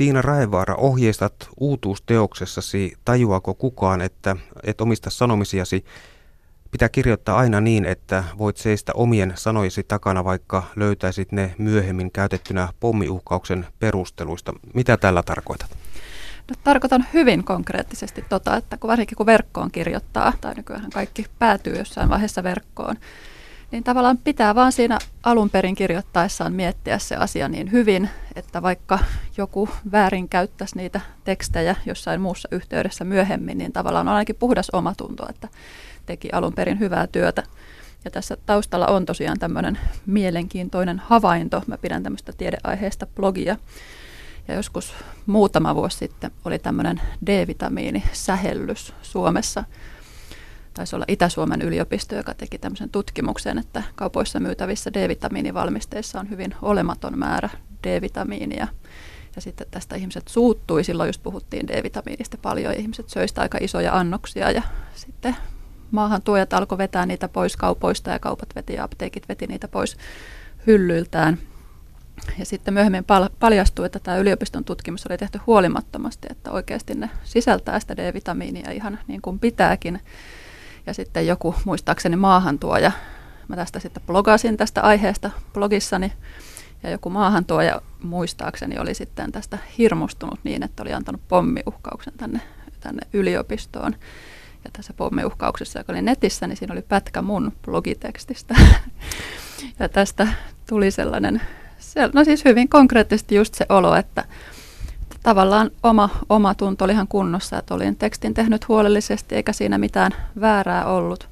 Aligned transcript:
Tiina 0.00 0.22
Raevaara, 0.22 0.74
ohjeistat 0.74 1.34
uutuusteoksessasi 1.60 2.92
Tajuako 3.04 3.54
kukaan, 3.54 4.00
että 4.00 4.36
et 4.62 4.80
omista 4.80 5.10
sanomisiasi 5.10 5.84
pitää 6.70 6.88
kirjoittaa 6.88 7.38
aina 7.38 7.60
niin, 7.60 7.84
että 7.84 8.24
voit 8.38 8.56
seistä 8.56 8.92
omien 8.94 9.32
sanojesi 9.36 9.82
takana, 9.82 10.24
vaikka 10.24 10.62
löytäisit 10.76 11.32
ne 11.32 11.54
myöhemmin 11.58 12.12
käytettynä 12.12 12.68
pommiuhkauksen 12.80 13.66
perusteluista. 13.78 14.52
Mitä 14.74 14.96
tällä 14.96 15.22
tarkoitat? 15.22 15.70
No, 16.50 16.56
tarkoitan 16.64 17.06
hyvin 17.14 17.44
konkreettisesti 17.44 18.24
tota, 18.28 18.56
että 18.56 18.76
kun 18.76 18.88
varsinkin 18.88 19.16
kun 19.16 19.26
verkkoon 19.26 19.70
kirjoittaa, 19.70 20.32
tai 20.40 20.54
nykyään 20.54 20.90
kaikki 20.90 21.26
päätyy 21.38 21.78
jossain 21.78 22.08
vaiheessa 22.08 22.42
verkkoon, 22.42 22.96
niin 23.70 23.84
tavallaan 23.84 24.18
pitää 24.18 24.54
vaan 24.54 24.72
siinä 24.72 24.98
alun 25.22 25.50
perin 25.50 25.74
kirjoittaessaan 25.74 26.52
miettiä 26.52 26.98
se 26.98 27.16
asia 27.16 27.48
niin 27.48 27.72
hyvin, 27.72 28.10
että 28.36 28.62
vaikka 28.62 28.98
joku 29.36 29.68
väärin 29.92 30.28
käyttäisi 30.28 30.76
niitä 30.76 31.00
tekstejä 31.24 31.76
jossain 31.86 32.20
muussa 32.20 32.48
yhteydessä 32.52 33.04
myöhemmin, 33.04 33.58
niin 33.58 33.72
tavallaan 33.72 34.08
on 34.08 34.14
ainakin 34.14 34.36
puhdas 34.36 34.70
omatunto, 34.70 35.26
että 35.28 35.48
teki 36.06 36.28
alun 36.32 36.52
perin 36.52 36.80
hyvää 36.80 37.06
työtä. 37.06 37.42
Ja 38.04 38.10
tässä 38.10 38.36
taustalla 38.46 38.86
on 38.86 39.06
tosiaan 39.06 39.38
tämmöinen 39.38 39.78
mielenkiintoinen 40.06 40.98
havainto. 40.98 41.62
Mä 41.66 41.78
pidän 41.78 42.02
tämmöistä 42.02 42.32
tiedeaiheesta 42.32 43.06
blogia. 43.06 43.56
Ja 44.48 44.54
joskus 44.54 44.94
muutama 45.26 45.74
vuosi 45.74 45.98
sitten 45.98 46.30
oli 46.44 46.58
tämmöinen 46.58 47.00
D-vitamiinisähellys 47.26 48.94
Suomessa– 49.02 49.64
taisi 50.80 50.96
olla 50.96 51.04
Itä-Suomen 51.08 51.62
yliopisto, 51.62 52.14
joka 52.14 52.34
teki 52.34 52.58
tämmöisen 52.58 52.90
tutkimuksen, 52.90 53.58
että 53.58 53.82
kaupoissa 53.94 54.40
myytävissä 54.40 54.92
D-vitamiinivalmisteissa 54.92 56.20
on 56.20 56.30
hyvin 56.30 56.54
olematon 56.62 57.18
määrä 57.18 57.48
D-vitamiinia. 57.86 58.68
Ja 59.36 59.42
sitten 59.42 59.66
tästä 59.70 59.96
ihmiset 59.96 60.28
suuttui, 60.28 60.84
silloin 60.84 61.08
just 61.08 61.22
puhuttiin 61.22 61.68
D-vitamiinista 61.68 62.38
paljon, 62.42 62.74
ihmiset 62.74 63.08
söistä 63.08 63.40
aika 63.40 63.58
isoja 63.60 63.96
annoksia, 63.96 64.50
ja 64.50 64.62
sitten 64.94 65.36
maahan 65.90 66.22
tuojat 66.22 66.52
alkoi 66.52 66.78
vetää 66.78 67.06
niitä 67.06 67.28
pois 67.28 67.56
kaupoista, 67.56 68.10
ja 68.10 68.18
kaupat 68.18 68.48
veti 68.54 68.74
ja 68.74 68.84
apteekit 68.84 69.28
veti 69.28 69.46
niitä 69.46 69.68
pois 69.68 69.96
hyllyiltään. 70.66 71.38
Ja 72.38 72.44
sitten 72.44 72.74
myöhemmin 72.74 73.04
paljastui, 73.38 73.86
että 73.86 73.98
tämä 73.98 74.16
yliopiston 74.16 74.64
tutkimus 74.64 75.06
oli 75.06 75.18
tehty 75.18 75.40
huolimattomasti, 75.46 76.28
että 76.30 76.50
oikeasti 76.50 76.94
ne 76.94 77.10
sisältää 77.24 77.80
sitä 77.80 77.96
D-vitamiinia 77.96 78.70
ihan 78.70 78.98
niin 79.08 79.22
kuin 79.22 79.38
pitääkin. 79.38 80.00
Ja 80.86 80.94
sitten 80.94 81.26
joku 81.26 81.54
muistaakseni 81.64 82.16
maahantuoja, 82.16 82.92
mä 83.48 83.56
tästä 83.56 83.78
sitten 83.78 84.02
blogasin 84.06 84.56
tästä 84.56 84.82
aiheesta 84.82 85.30
blogissani, 85.52 86.12
ja 86.82 86.90
joku 86.90 87.10
maahantuoja 87.10 87.82
muistaakseni 88.02 88.78
oli 88.78 88.94
sitten 88.94 89.32
tästä 89.32 89.58
hirmustunut 89.78 90.40
niin, 90.44 90.62
että 90.62 90.82
oli 90.82 90.92
antanut 90.92 91.20
pommiuhkauksen 91.28 92.12
tänne, 92.16 92.40
tänne 92.80 93.06
yliopistoon. 93.12 93.96
Ja 94.64 94.70
tässä 94.72 94.92
pommiuhkauksessa, 94.92 95.78
joka 95.78 95.92
oli 95.92 96.02
netissä, 96.02 96.46
niin 96.46 96.56
siinä 96.56 96.72
oli 96.72 96.82
pätkä 96.82 97.22
mun 97.22 97.52
blogitekstistä. 97.64 98.54
ja 99.78 99.88
tästä 99.88 100.28
tuli 100.68 100.90
sellainen, 100.90 101.42
no 102.12 102.24
siis 102.24 102.44
hyvin 102.44 102.68
konkreettisesti 102.68 103.34
just 103.34 103.54
se 103.54 103.66
olo, 103.68 103.94
että 103.94 104.24
tavallaan 105.22 105.70
oma, 105.82 106.08
oma 106.28 106.54
tunto 106.54 106.84
oli 106.84 106.92
ihan 106.92 107.08
kunnossa, 107.08 107.58
että 107.58 107.74
olin 107.74 107.96
tekstin 107.96 108.34
tehnyt 108.34 108.68
huolellisesti 108.68 109.34
eikä 109.34 109.52
siinä 109.52 109.78
mitään 109.78 110.12
väärää 110.40 110.86
ollut. 110.86 111.28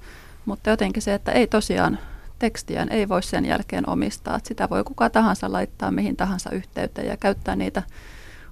Mutta 0.46 0.70
jotenkin 0.70 1.02
se, 1.02 1.14
että 1.14 1.32
ei 1.32 1.46
tosiaan 1.46 1.98
tekstiä 2.38 2.86
ei 2.90 3.08
voi 3.08 3.22
sen 3.22 3.44
jälkeen 3.46 3.88
omistaa. 3.88 4.36
Että 4.36 4.48
sitä 4.48 4.70
voi 4.70 4.84
kuka 4.84 5.10
tahansa 5.10 5.52
laittaa 5.52 5.90
mihin 5.90 6.16
tahansa 6.16 6.50
yhteyteen 6.50 7.06
ja 7.06 7.16
käyttää 7.16 7.56
niitä 7.56 7.82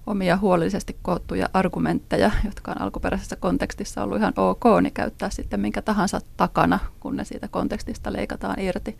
omia 0.07 0.37
huolellisesti 0.37 0.97
koottuja 1.03 1.49
argumentteja, 1.53 2.31
jotka 2.45 2.71
on 2.71 2.81
alkuperäisessä 2.81 3.37
kontekstissa 3.37 4.03
ollut 4.03 4.19
ihan 4.19 4.33
ok, 4.37 4.65
niin 4.81 4.93
käyttää 4.93 5.31
sitten 5.31 5.61
minkä 5.61 5.83
tahansa 5.83 6.21
takana, 6.37 6.79
kun 7.01 7.17
ne 7.17 7.25
siitä 7.25 7.49
kontekstista 7.49 8.13
leikataan 8.13 8.61
irti. 8.61 8.99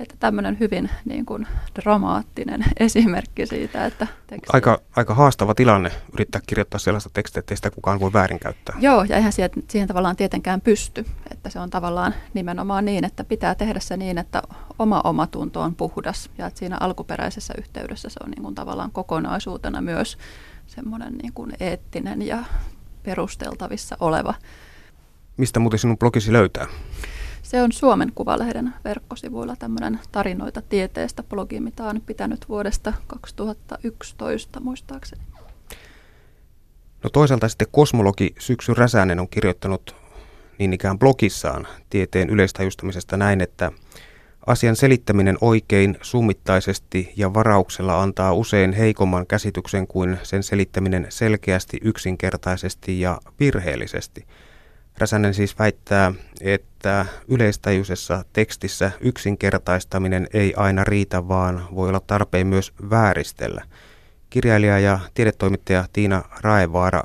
Että 0.00 0.14
tämmöinen 0.20 0.56
hyvin 0.60 0.90
niin 1.04 1.26
kuin, 1.26 1.46
dramaattinen 1.74 2.64
esimerkki 2.80 3.46
siitä, 3.46 3.86
että 3.86 4.06
teksti... 4.26 4.50
aika, 4.52 4.80
aika 4.96 5.14
haastava 5.14 5.54
tilanne 5.54 5.92
yrittää 6.12 6.40
kirjoittaa 6.46 6.78
sellaista 6.78 7.10
tekstiä, 7.12 7.40
että 7.40 7.56
sitä 7.56 7.70
kukaan 7.70 8.00
voi 8.00 8.12
väärinkäyttää. 8.12 8.76
Joo, 8.80 9.04
ja 9.04 9.16
eihän 9.16 9.32
siihen, 9.32 9.50
siihen 9.68 9.88
tavallaan 9.88 10.16
tietenkään 10.16 10.60
pysty. 10.60 11.06
Että 11.30 11.50
se 11.50 11.60
on 11.60 11.70
tavallaan 11.70 12.14
nimenomaan 12.34 12.84
niin, 12.84 13.04
että 13.04 13.24
pitää 13.24 13.54
tehdä 13.54 13.80
se 13.80 13.96
niin, 13.96 14.18
että 14.18 14.42
oma 14.78 15.00
omatunto 15.04 15.60
on 15.60 15.74
puhdas 15.74 16.30
ja 16.38 16.46
että 16.46 16.58
siinä 16.58 16.76
alkuperäisessä 16.80 17.54
yhteydessä 17.58 18.08
se 18.08 18.20
on 18.24 18.30
niin 18.30 18.42
kuin 18.42 18.54
tavallaan 18.54 18.90
kokonaisuutena 18.90 19.80
myös 19.80 20.18
semmoinen 20.66 21.14
niin 21.14 21.32
kuin 21.32 21.52
eettinen 21.60 22.22
ja 22.22 22.44
perusteltavissa 23.02 23.96
oleva. 24.00 24.34
Mistä 25.36 25.60
muuten 25.60 25.78
sinun 25.78 25.98
blogisi 25.98 26.32
löytää? 26.32 26.66
Se 27.46 27.62
on 27.62 27.72
Suomen 27.72 28.12
Kuvalehden 28.14 28.74
verkkosivuilla 28.84 29.56
tämmöinen 29.56 30.00
tarinoita 30.12 30.62
tieteestä 30.62 31.22
blogi, 31.22 31.60
mitä 31.60 31.84
on 31.84 32.00
pitänyt 32.06 32.48
vuodesta 32.48 32.92
2011 33.06 34.60
muistaakseni. 34.60 35.22
No 37.04 37.10
toisaalta 37.10 37.48
sitten 37.48 37.68
kosmologi 37.70 38.34
Syksy 38.38 38.74
Räsänen 38.74 39.20
on 39.20 39.28
kirjoittanut 39.28 39.96
niin 40.58 40.72
ikään 40.72 40.98
blogissaan 40.98 41.66
tieteen 41.90 42.30
yleistajustamisesta 42.30 43.16
näin, 43.16 43.40
että 43.40 43.72
Asian 44.46 44.76
selittäminen 44.76 45.38
oikein, 45.40 45.98
summittaisesti 46.02 47.12
ja 47.16 47.34
varauksella 47.34 48.02
antaa 48.02 48.32
usein 48.32 48.72
heikomman 48.72 49.26
käsityksen 49.26 49.86
kuin 49.86 50.18
sen 50.22 50.42
selittäminen 50.42 51.06
selkeästi, 51.08 51.78
yksinkertaisesti 51.82 53.00
ja 53.00 53.20
virheellisesti. 53.40 54.26
Räsänen 54.98 55.34
siis 55.34 55.58
väittää, 55.58 56.12
että 56.40 57.06
yleistajuisessa 57.28 58.24
tekstissä 58.32 58.90
yksinkertaistaminen 59.00 60.26
ei 60.32 60.54
aina 60.56 60.84
riitä, 60.84 61.28
vaan 61.28 61.66
voi 61.74 61.88
olla 61.88 62.00
tarpeen 62.00 62.46
myös 62.46 62.72
vääristellä. 62.90 63.62
Kirjailija 64.30 64.78
ja 64.78 64.98
tiedetoimittaja 65.14 65.84
Tiina 65.92 66.22
Raevaara, 66.40 67.02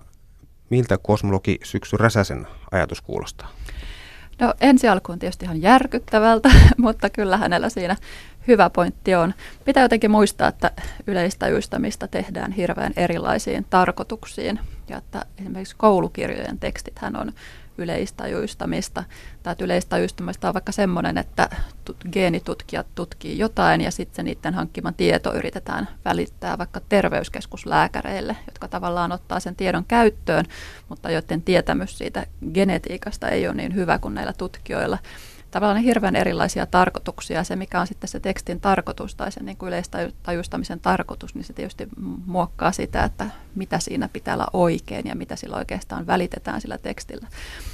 miltä 0.69 0.97
kosmologi 0.97 1.59
Syksy 1.63 1.97
Räsäsen 1.97 2.47
ajatus 2.71 3.01
kuulostaa? 3.01 3.49
No 4.39 4.53
ensi 4.61 4.87
alkuun 4.87 5.19
tietysti 5.19 5.45
ihan 5.45 5.61
järkyttävältä, 5.61 6.49
mutta 6.77 7.09
kyllä 7.09 7.37
hänellä 7.37 7.69
siinä 7.69 7.95
hyvä 8.47 8.69
pointti 8.69 9.15
on. 9.15 9.33
Pitää 9.65 9.83
jotenkin 9.83 10.11
muistaa, 10.11 10.47
että 10.47 10.71
yleistajuistamista 11.07 12.07
tehdään 12.07 12.51
hirveän 12.51 12.93
erilaisiin 12.95 13.65
tarkoituksiin 13.69 14.59
ja 14.89 14.97
että 14.97 15.25
esimerkiksi 15.39 15.75
koulukirjojen 15.77 16.59
tekstit 16.59 16.99
hän 16.99 17.15
on 17.15 17.31
yleistajuistamista. 17.77 19.03
Tai 19.43 19.55
yleistajuistamista 19.59 20.47
on 20.47 20.53
vaikka 20.53 20.71
semmoinen, 20.71 21.17
että 21.17 21.49
geenitutkijat 22.11 22.87
tutkii 22.95 23.37
jotain 23.39 23.81
ja 23.81 23.91
sitten 23.91 24.25
niiden 24.25 24.53
hankkiman 24.53 24.93
tieto 24.93 25.33
yritetään 25.33 25.87
välittää 26.05 26.57
vaikka 26.57 26.81
terveyskeskuslääkäreille, 26.89 28.37
jotka 28.47 28.67
tavallaan 28.67 29.11
ottaa 29.11 29.39
sen 29.39 29.55
tiedon 29.55 29.85
käyttöön, 29.85 30.45
mutta 30.89 31.11
joiden 31.11 31.41
tietämys 31.41 31.97
siitä 31.97 32.27
genetiikasta 32.53 33.29
ei 33.29 33.47
ole 33.47 33.55
niin 33.55 33.75
hyvä 33.75 33.99
kuin 33.99 34.13
näillä 34.13 34.33
tutkijoilla 34.33 34.97
tavallaan 35.51 35.83
hirveän 35.83 36.15
erilaisia 36.15 36.65
tarkoituksia. 36.65 37.43
Se, 37.43 37.55
mikä 37.55 37.81
on 37.81 37.87
sitten 37.87 38.07
se 38.07 38.19
tekstin 38.19 38.61
tarkoitus 38.61 39.15
tai 39.15 39.31
sen 39.31 39.45
niin 39.45 39.57
kuin 39.57 39.67
yleistajuistamisen 39.67 40.79
tarkoitus, 40.79 41.35
niin 41.35 41.43
se 41.43 41.53
tietysti 41.53 41.87
muokkaa 42.25 42.71
sitä, 42.71 43.03
että 43.03 43.25
mitä 43.55 43.79
siinä 43.79 44.09
pitää 44.13 44.33
olla 44.33 44.47
oikein 44.53 45.07
ja 45.07 45.15
mitä 45.15 45.35
sillä 45.35 45.57
oikeastaan 45.57 46.07
välitetään 46.07 46.61
sillä 46.61 46.77
tekstillä. 46.77 47.27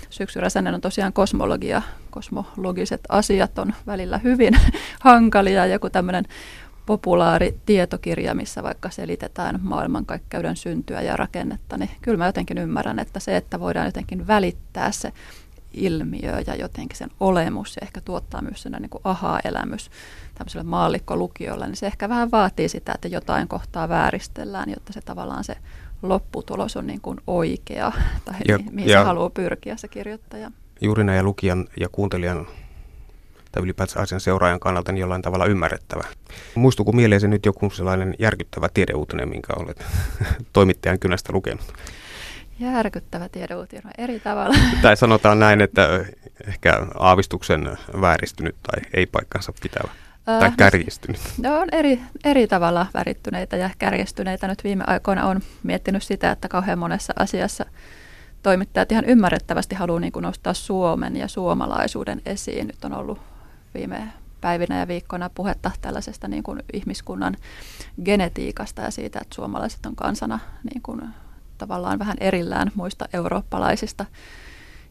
Syksy 0.10 0.40
Räsänen 0.40 0.76
on 0.76 0.82
tosiaan 0.82 1.14
kosmologia. 1.14 1.82
Kosmologiset 2.10 3.02
asiat 3.10 3.60
on 3.60 3.74
välillä 3.88 4.18
hyvin 4.18 4.60
hankalia. 5.00 5.66
Joku 5.66 5.90
tämmöinen 5.90 6.26
populaari 6.86 7.60
tietokirja, 7.66 8.36
missä 8.36 8.64
vaikka 8.64 8.90
selitetään 8.90 9.60
maailmankaikkeuden 9.64 10.56
syntyä 10.56 11.02
ja 11.02 11.18
rakennetta, 11.18 11.78
niin 11.78 11.90
kyllä 12.02 12.18
mä 12.18 12.26
jotenkin 12.26 12.58
ymmärrän, 12.58 13.00
että 13.00 13.20
se, 13.20 13.38
että 13.38 13.60
voidaan 13.60 13.86
jotenkin 13.86 14.28
välittää 14.28 14.92
se 14.92 15.14
ilmiö 15.74 16.44
ja 16.48 16.56
jotenkin 16.56 16.98
sen 16.98 17.10
olemus 17.20 17.76
ja 17.76 17.80
ehkä 17.86 18.02
tuottaa 18.02 18.42
myös 18.42 18.62
sen 18.62 18.72
niin 18.72 19.02
aha-elämys 19.04 19.92
tämmöiselle 20.36 20.64
maallikkolukiolle, 20.64 21.68
niin 21.68 21.76
se 21.76 21.88
ehkä 21.88 22.10
vähän 22.10 22.32
vaatii 22.32 22.70
sitä, 22.70 22.92
että 22.96 23.08
jotain 23.08 23.48
kohtaa 23.48 23.90
vääristellään, 23.90 24.70
jotta 24.70 24.94
se 24.94 25.02
tavallaan 25.02 25.44
se 25.44 25.56
lopputulos 26.02 26.78
on 26.78 26.88
niin 26.88 27.02
kuin 27.02 27.18
oikea 27.28 27.92
tai 28.26 28.36
ja, 28.48 28.60
mihin 28.72 28.90
ja, 28.90 29.00
se 29.00 29.06
haluaa 29.06 29.30
pyrkiä 29.30 29.78
se 29.78 29.88
kirjoittaja. 29.88 30.52
Juuri 30.82 31.04
näin 31.04 31.18
ja 31.18 31.24
lukijan 31.24 31.68
ja 31.80 31.90
kuuntelijan 31.92 32.48
tai 33.52 33.64
ylipäätään 33.64 34.04
asian 34.04 34.22
seuraajan 34.22 34.60
kannalta 34.60 34.92
niin 34.92 35.02
jollain 35.02 35.22
tavalla 35.22 35.46
ymmärrettävä. 35.46 36.04
Muistuuko 36.56 36.92
mieleen 36.92 37.30
nyt 37.30 37.46
joku 37.46 37.70
sellainen 37.70 38.16
järkyttävä 38.20 38.70
tiedeuutinen, 38.74 39.30
minkä 39.30 39.54
olet 39.54 39.86
toimittajan 40.54 41.00
kynästä 41.00 41.34
lukenut? 41.34 41.74
Järkyttävä 42.60 43.30
tiedeuutinen 43.30 43.94
eri 43.98 44.20
tavalla. 44.20 44.56
Tai 44.82 44.98
sanotaan 44.98 45.40
näin, 45.40 45.62
että 45.62 46.06
ehkä 46.48 46.88
aavistuksen 47.00 47.78
vääristynyt 48.02 48.56
tai 48.64 48.82
ei 48.94 49.06
paikkansa 49.06 49.54
pitävä. 49.62 49.90
tai 50.26 50.52
kärjistynyt? 50.58 51.22
No 51.42 51.60
on 51.60 51.68
eri, 51.72 52.02
eri 52.24 52.48
tavalla 52.48 52.86
värittyneitä 52.94 53.58
ja 53.58 53.70
kärjistyneitä. 53.78 54.48
Nyt 54.48 54.64
viime 54.64 54.84
aikoina 54.88 55.26
on 55.26 55.42
miettinyt 55.64 56.04
sitä, 56.04 56.32
että 56.32 56.48
kauhean 56.48 56.80
monessa 56.80 57.14
asiassa 57.20 57.66
toimittajat 58.44 58.92
ihan 58.92 59.06
ymmärrettävästi 59.06 59.76
haluaa 59.76 60.00
niin 60.00 60.14
nostaa 60.22 60.54
Suomen 60.54 61.16
ja 61.16 61.28
suomalaisuuden 61.28 62.22
esiin. 62.26 62.68
Nyt 62.68 62.86
on 62.86 62.94
ollut 62.94 63.20
viime 63.74 64.14
päivinä 64.42 64.80
ja 64.80 64.88
viikkoina 64.88 65.30
puhetta 65.36 65.72
tällaisesta 65.82 66.28
niin 66.28 66.44
kuin 66.44 66.64
ihmiskunnan 66.74 67.36
genetiikasta 68.06 68.82
ja 68.82 68.92
siitä, 68.92 69.20
että 69.22 69.36
suomalaiset 69.36 69.86
on 69.86 69.96
kansana 69.96 70.40
niin 70.74 70.82
kuin 70.82 71.02
tavallaan 71.58 72.00
vähän 72.00 72.18
erillään 72.20 72.72
muista 72.76 73.06
eurooppalaisista. 73.14 74.06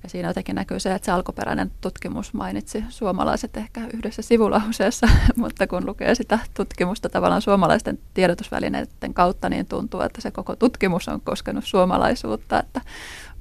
Ja 0.02 0.10
siinä 0.10 0.28
jotenkin 0.28 0.54
näkyy 0.54 0.80
se, 0.80 0.94
että 0.94 1.06
se 1.06 1.12
alkuperäinen 1.12 1.70
tutkimus 1.80 2.34
mainitsi 2.34 2.84
suomalaiset 2.88 3.56
ehkä 3.56 3.80
yhdessä 3.94 4.22
sivulauseessa, 4.22 5.08
mutta 5.36 5.66
kun 5.66 5.86
lukee 5.86 6.14
sitä 6.14 6.38
tutkimusta 6.54 7.08
tavallaan 7.08 7.42
suomalaisten 7.42 7.98
tiedotusvälineiden 8.14 9.14
kautta, 9.14 9.48
niin 9.48 9.66
tuntuu, 9.66 10.00
että 10.00 10.20
se 10.20 10.30
koko 10.30 10.56
tutkimus 10.56 11.08
on 11.08 11.20
koskenut 11.20 11.64
suomalaisuutta, 11.64 12.60
että 12.60 12.80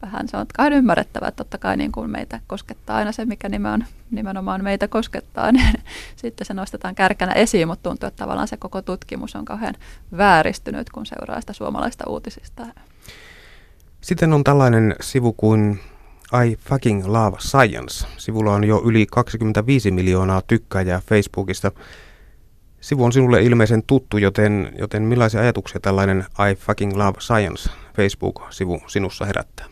vähän 0.01 0.27
se 0.27 0.37
on 0.37 0.45
kai 0.57 0.73
ymmärrettävää, 0.73 1.27
että 1.27 1.43
totta 1.43 1.57
kai 1.57 1.77
niin 1.77 1.91
kuin 1.91 2.09
meitä 2.09 2.39
koskettaa 2.47 2.97
aina 2.97 3.11
se, 3.11 3.25
mikä 3.25 3.49
nimen, 3.49 3.87
nimenomaan 4.11 4.63
meitä 4.63 4.87
koskettaa, 4.87 5.51
niin 5.51 5.73
sitten 6.15 6.47
se 6.47 6.53
nostetaan 6.53 6.95
kärkänä 6.95 7.31
esiin, 7.31 7.67
mutta 7.67 7.89
tuntuu, 7.89 8.07
että 8.07 8.23
tavallaan 8.23 8.47
se 8.47 8.57
koko 8.57 8.81
tutkimus 8.81 9.35
on 9.35 9.45
kauhean 9.45 9.75
vääristynyt, 10.17 10.89
kun 10.89 11.05
seuraa 11.05 11.41
sitä 11.41 11.53
suomalaista 11.53 12.03
uutisista. 12.09 12.65
Sitten 14.05 14.33
on 14.33 14.43
tällainen 14.43 14.95
sivu 15.01 15.33
kuin 15.33 15.79
I 16.45 16.55
fucking 16.55 17.05
love 17.05 17.37
science. 17.39 18.07
Sivulla 18.17 18.53
on 18.53 18.63
jo 18.63 18.81
yli 18.85 19.05
25 19.11 19.91
miljoonaa 19.91 20.41
tykkäjää 20.41 21.01
Facebookista. 21.09 21.71
Sivu 22.81 23.03
on 23.03 23.13
sinulle 23.13 23.41
ilmeisen 23.41 23.83
tuttu, 23.83 24.17
joten, 24.17 24.73
joten 24.79 25.03
millaisia 25.03 25.41
ajatuksia 25.41 25.79
tällainen 25.79 26.25
I 26.51 26.55
fucking 26.55 26.93
love 26.97 27.19
science 27.19 27.69
Facebook-sivu 27.95 28.81
sinussa 28.87 29.25
herättää? 29.25 29.65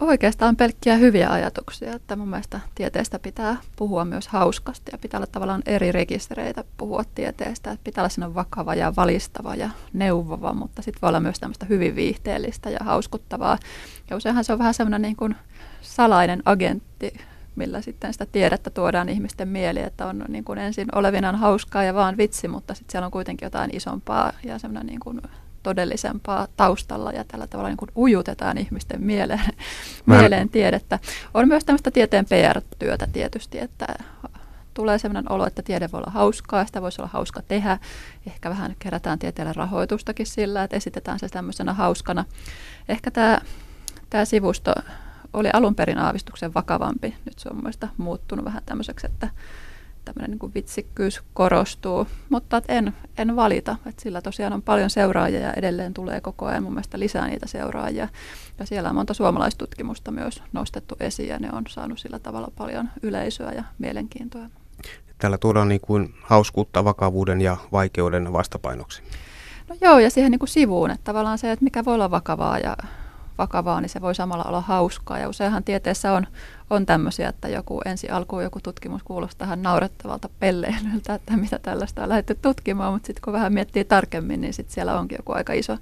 Oikeastaan 0.00 0.56
pelkkiä 0.56 0.96
hyviä 0.96 1.30
ajatuksia, 1.30 1.94
että 1.94 2.16
mun 2.16 2.28
mielestä 2.28 2.60
tieteestä 2.74 3.18
pitää 3.18 3.56
puhua 3.76 4.04
myös 4.04 4.28
hauskasti 4.28 4.92
ja 4.92 4.98
pitää 4.98 5.18
olla 5.18 5.26
tavallaan 5.26 5.62
eri 5.66 5.92
rekistereitä 5.92 6.64
puhua 6.76 7.04
tieteestä. 7.14 7.70
Että 7.70 7.84
pitää 7.84 8.02
olla 8.02 8.08
siinä 8.08 8.34
vakava 8.34 8.74
ja 8.74 8.96
valistava 8.96 9.54
ja 9.54 9.70
neuvova, 9.92 10.52
mutta 10.52 10.82
sitten 10.82 11.02
voi 11.02 11.08
olla 11.08 11.20
myös 11.20 11.40
tämmöistä 11.40 11.66
hyvin 11.66 11.96
viihteellistä 11.96 12.70
ja 12.70 12.78
hauskuttavaa. 12.80 13.58
Ja 14.10 14.16
useinhan 14.16 14.44
se 14.44 14.52
on 14.52 14.58
vähän 14.58 14.74
semmoinen 14.74 15.02
niin 15.02 15.16
kuin 15.16 15.34
salainen 15.82 16.42
agentti, 16.44 17.12
millä 17.56 17.80
sitten 17.80 18.12
sitä 18.12 18.26
tiedettä 18.26 18.70
tuodaan 18.70 19.08
ihmisten 19.08 19.48
mieliin, 19.48 19.86
että 19.86 20.06
on 20.06 20.24
niin 20.28 20.44
kuin 20.44 20.58
ensin 20.58 20.88
olevinaan 20.94 21.36
hauskaa 21.36 21.82
ja 21.82 21.94
vaan 21.94 22.16
vitsi, 22.16 22.48
mutta 22.48 22.74
sitten 22.74 22.92
siellä 22.92 23.06
on 23.06 23.12
kuitenkin 23.12 23.46
jotain 23.46 23.76
isompaa 23.76 24.32
ja 24.44 24.58
semmoinen 24.58 24.86
niin 24.86 25.00
kuin 25.00 25.20
todellisempaa 25.62 26.48
taustalla 26.56 27.12
ja 27.12 27.24
tällä 27.24 27.46
tavalla 27.46 27.68
niin 27.68 27.76
kuin 27.76 27.90
ujutetaan 27.96 28.58
ihmisten 28.58 29.02
mieleen, 29.02 29.40
Mä... 30.06 30.18
mieleen 30.18 30.48
tiedettä. 30.48 30.98
On 31.34 31.48
myös 31.48 31.64
tämmöistä 31.64 31.90
tieteen 31.90 32.24
PR-työtä 32.24 33.06
tietysti, 33.12 33.58
että 33.58 33.86
tulee 34.74 34.98
sellainen 34.98 35.32
olo, 35.32 35.46
että 35.46 35.62
tiede 35.62 35.88
voi 35.92 35.98
olla 35.98 36.10
hauskaa, 36.10 36.66
sitä 36.66 36.82
voisi 36.82 37.02
olla 37.02 37.10
hauska 37.12 37.42
tehdä. 37.42 37.78
Ehkä 38.26 38.50
vähän 38.50 38.76
kerätään 38.78 39.18
tieteelle 39.18 39.52
rahoitustakin 39.52 40.26
sillä, 40.26 40.62
että 40.62 40.76
esitetään 40.76 41.18
se 41.18 41.28
tämmöisenä 41.28 41.72
hauskana. 41.72 42.24
Ehkä 42.88 43.10
tämä, 43.10 43.38
tämä 44.10 44.24
sivusto 44.24 44.72
oli 45.32 45.48
alun 45.52 45.74
perin 45.74 45.98
aavistuksen 45.98 46.54
vakavampi. 46.54 47.14
Nyt 47.24 47.38
se 47.38 47.48
on 47.48 47.56
mielestäni 47.56 47.92
muuttunut 47.96 48.44
vähän 48.44 48.62
tämmöiseksi, 48.66 49.06
että 49.06 49.28
tämmöinen 50.04 50.38
niin 50.42 50.54
vitsikkyys 50.54 51.22
korostuu, 51.34 52.06
mutta 52.28 52.62
en, 52.68 52.94
en 53.18 53.36
valita, 53.36 53.76
että 53.86 54.02
sillä 54.02 54.22
tosiaan 54.22 54.52
on 54.52 54.62
paljon 54.62 54.90
seuraajia 54.90 55.40
ja 55.40 55.52
edelleen 55.52 55.94
tulee 55.94 56.20
koko 56.20 56.46
ajan 56.46 56.62
mun 56.62 56.72
mielestä 56.72 56.98
lisää 56.98 57.28
niitä 57.28 57.46
seuraajia. 57.46 58.08
Ja 58.58 58.66
siellä 58.66 58.88
on 58.88 58.94
monta 58.94 59.14
suomalaistutkimusta 59.14 60.10
myös 60.10 60.42
nostettu 60.52 60.96
esiin 61.00 61.28
ja 61.28 61.38
ne 61.38 61.48
on 61.52 61.64
saanut 61.68 61.98
sillä 61.98 62.18
tavalla 62.18 62.48
paljon 62.56 62.90
yleisöä 63.02 63.52
ja 63.52 63.64
mielenkiintoa. 63.78 64.42
Täällä 65.18 65.38
tuodaan 65.38 65.68
niin 65.68 65.80
kuin 65.80 66.14
hauskuutta 66.22 66.84
vakavuuden 66.84 67.40
ja 67.40 67.56
vaikeuden 67.72 68.32
vastapainoksi. 68.32 69.02
No 69.68 69.76
joo, 69.80 69.98
ja 69.98 70.10
siihen 70.10 70.30
niin 70.30 70.38
kuin 70.38 70.48
sivuun, 70.48 70.90
että 70.90 71.04
tavallaan 71.04 71.38
se, 71.38 71.52
että 71.52 71.64
mikä 71.64 71.84
voi 71.84 71.94
olla 71.94 72.10
vakavaa 72.10 72.58
ja 72.58 72.76
vakavaa, 73.40 73.80
niin 73.80 73.88
se 73.88 74.00
voi 74.00 74.14
samalla 74.14 74.44
olla 74.44 74.60
hauskaa. 74.60 75.18
Ja 75.18 75.28
useinhan 75.28 75.64
tieteessä 75.64 76.12
on, 76.12 76.26
on 76.70 76.86
tämmöisiä, 76.86 77.28
että 77.28 77.48
joku 77.48 77.80
ensi 77.84 78.08
alkuun 78.08 78.42
joku 78.42 78.60
tutkimus 78.62 79.02
kuulostaa 79.02 79.46
ihan 79.46 79.62
naurettavalta 79.62 80.28
pelleilyltä, 80.38 81.14
että 81.14 81.36
mitä 81.36 81.58
tällaista 81.58 82.02
on 82.02 82.08
lähdetty 82.08 82.38
tutkimaan, 82.42 82.92
mutta 82.92 83.06
sitten 83.06 83.22
kun 83.24 83.32
vähän 83.32 83.52
miettii 83.52 83.84
tarkemmin, 83.84 84.40
niin 84.40 84.54
sitten 84.54 84.74
siellä 84.74 84.98
onkin 84.98 85.18
joku 85.18 85.32
aika 85.32 85.52
iso, 85.52 85.78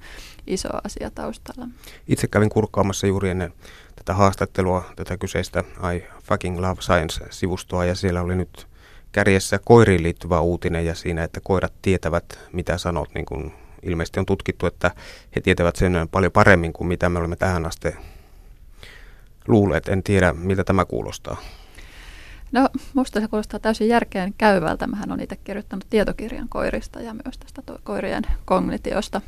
iso 0.47 0.69
asia 0.85 1.11
taustalla. 1.11 1.69
Itse 2.09 2.27
kävin 2.29 2.51
kurkkaamassa 2.51 3.07
juuri 3.07 3.31
ennen 3.31 3.53
tätä 3.97 4.15
haastattelua, 4.15 4.85
tätä 4.97 5.17
kyseistä 5.17 5.65
I 5.95 6.05
fucking 6.25 6.59
love 6.59 6.81
science-sivustoa, 6.81 7.85
ja 7.85 7.95
siellä 7.95 8.23
oli 8.23 8.37
nyt 8.37 8.67
kärjessä 9.13 9.59
koiriin 9.65 10.03
liittyvä 10.03 10.41
uutinen 10.41 10.87
ja 10.87 10.95
siinä, 10.95 11.25
että 11.25 11.41
koirat 11.43 11.73
tietävät, 11.83 12.39
mitä 12.53 12.79
sanot, 12.79 13.15
niin 13.15 13.27
kuin 13.27 13.53
ilmeisesti 13.83 14.21
on 14.21 14.27
tutkittu, 14.27 14.67
että 14.67 14.91
he 15.37 15.41
tietävät 15.41 15.77
sen 15.77 16.09
paljon 16.11 16.33
paremmin 16.33 16.73
kuin 16.73 16.89
mitä 16.89 17.09
me 17.09 17.19
olemme 17.19 17.37
tähän 17.37 17.67
asti 17.67 17.89
luulleet. 19.49 19.89
En 19.89 20.03
tiedä, 20.03 20.33
miltä 20.33 20.65
tämä 20.65 20.85
kuulostaa. 20.85 21.37
No, 22.53 22.69
musta 22.95 23.21
se 23.21 23.29
kuulostaa 23.29 23.61
täysin 23.61 23.89
järkeen 23.89 24.35
käyvältä. 24.39 24.87
Mähän 24.87 25.13
on 25.13 25.21
itse 25.21 25.37
kirjoittanut 25.37 25.87
tietokirjan 25.91 26.49
koirista 26.49 27.01
ja 27.01 27.15
myös 27.15 27.39
tästä 27.39 27.63
koirien 27.85 28.25
kognitiosta. 28.45 29.21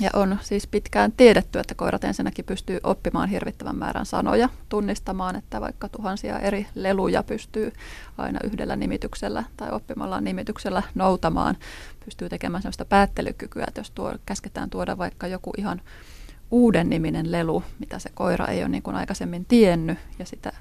Ja 0.00 0.10
on 0.12 0.38
siis 0.42 0.66
pitkään 0.66 1.12
tiedetty, 1.12 1.58
että 1.58 1.74
koirat 1.74 2.04
ensinnäkin 2.04 2.44
pystyy 2.44 2.80
oppimaan 2.84 3.28
hirvittävän 3.28 3.76
määrän 3.76 4.06
sanoja, 4.06 4.48
tunnistamaan, 4.68 5.36
että 5.36 5.60
vaikka 5.60 5.88
tuhansia 5.88 6.38
eri 6.38 6.66
leluja 6.74 7.22
pystyy 7.22 7.72
aina 8.18 8.38
yhdellä 8.44 8.76
nimityksellä 8.76 9.44
tai 9.56 9.70
oppimalla 9.72 10.20
nimityksellä 10.20 10.82
noutamaan, 10.94 11.56
pystyy 12.04 12.28
tekemään 12.28 12.62
sellaista 12.62 12.84
päättelykykyä, 12.84 13.64
että 13.68 13.80
jos 13.80 13.90
tuo, 13.90 14.14
käsketään 14.26 14.70
tuoda 14.70 14.98
vaikka 14.98 15.26
joku 15.26 15.52
ihan 15.58 15.80
uuden 16.50 16.90
niminen 16.90 17.32
lelu, 17.32 17.62
mitä 17.78 17.98
se 17.98 18.10
koira 18.14 18.46
ei 18.46 18.60
ole 18.60 18.68
niin 18.68 18.82
kuin 18.82 18.96
aikaisemmin 18.96 19.44
tiennyt, 19.44 19.98
ja 20.18 20.24
sitä 20.24 20.52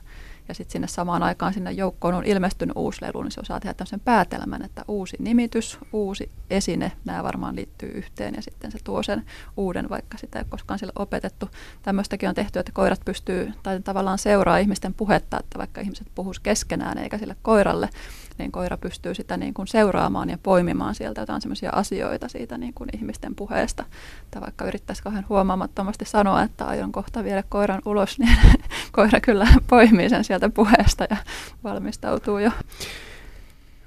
ja 0.47 0.55
sitten 0.55 0.71
sinne 0.71 0.87
samaan 0.87 1.23
aikaan 1.23 1.53
sinne 1.53 1.71
joukkoon 1.71 2.13
on 2.13 2.25
ilmestynyt 2.25 2.77
uusi 2.77 3.01
lelu, 3.01 3.23
niin 3.23 3.31
se 3.31 3.41
osaa 3.41 3.59
tehdä 3.59 3.73
tämmöisen 3.73 3.99
päätelmän, 3.99 4.61
että 4.61 4.85
uusi 4.87 5.17
nimitys, 5.19 5.77
uusi 5.93 6.31
esine, 6.49 6.91
nämä 7.05 7.23
varmaan 7.23 7.55
liittyy 7.55 7.89
yhteen 7.89 8.35
ja 8.35 8.41
sitten 8.41 8.71
se 8.71 8.77
tuo 8.83 9.03
sen 9.03 9.25
uuden, 9.57 9.89
vaikka 9.89 10.17
sitä 10.17 10.39
ei 10.39 10.45
koskaan 10.49 10.79
sille 10.79 10.93
opetettu. 10.95 11.49
Tämmöistäkin 11.81 12.29
on 12.29 12.35
tehty, 12.35 12.59
että 12.59 12.71
koirat 12.71 13.01
pystyy 13.05 13.53
tai 13.63 13.79
tavallaan 13.79 14.17
seuraa 14.17 14.57
ihmisten 14.57 14.93
puhetta, 14.93 15.39
että 15.39 15.59
vaikka 15.59 15.81
ihmiset 15.81 16.07
puhus 16.15 16.39
keskenään 16.39 16.97
eikä 16.97 17.17
sille 17.17 17.35
koiralle, 17.41 17.89
niin 18.37 18.51
koira 18.51 18.77
pystyy 18.77 19.15
sitä 19.15 19.37
niin 19.37 19.53
kuin 19.53 19.67
seuraamaan 19.67 20.29
ja 20.29 20.37
poimimaan 20.43 20.95
sieltä 20.95 21.21
jotain 21.21 21.41
sellaisia 21.41 21.69
asioita 21.73 22.27
siitä 22.27 22.57
niin 22.57 22.73
kuin 22.73 22.89
ihmisten 22.93 23.35
puheesta. 23.35 23.85
Tai 24.31 24.41
vaikka 24.41 24.65
yrittäisi 24.65 25.03
kauhean 25.03 25.25
huomaamattomasti 25.29 26.05
sanoa, 26.05 26.43
että 26.43 26.65
aion 26.65 26.91
kohta 26.91 27.23
viedä 27.23 27.43
koiran 27.49 27.81
ulos, 27.85 28.19
niin 28.19 28.37
koira 28.91 29.19
kyllä 29.19 29.47
poimii 29.67 30.09
sen 30.09 30.23
sieltä 30.23 30.49
puheesta 30.49 31.07
ja 31.09 31.17
valmistautuu 31.63 32.37
jo. 32.37 32.51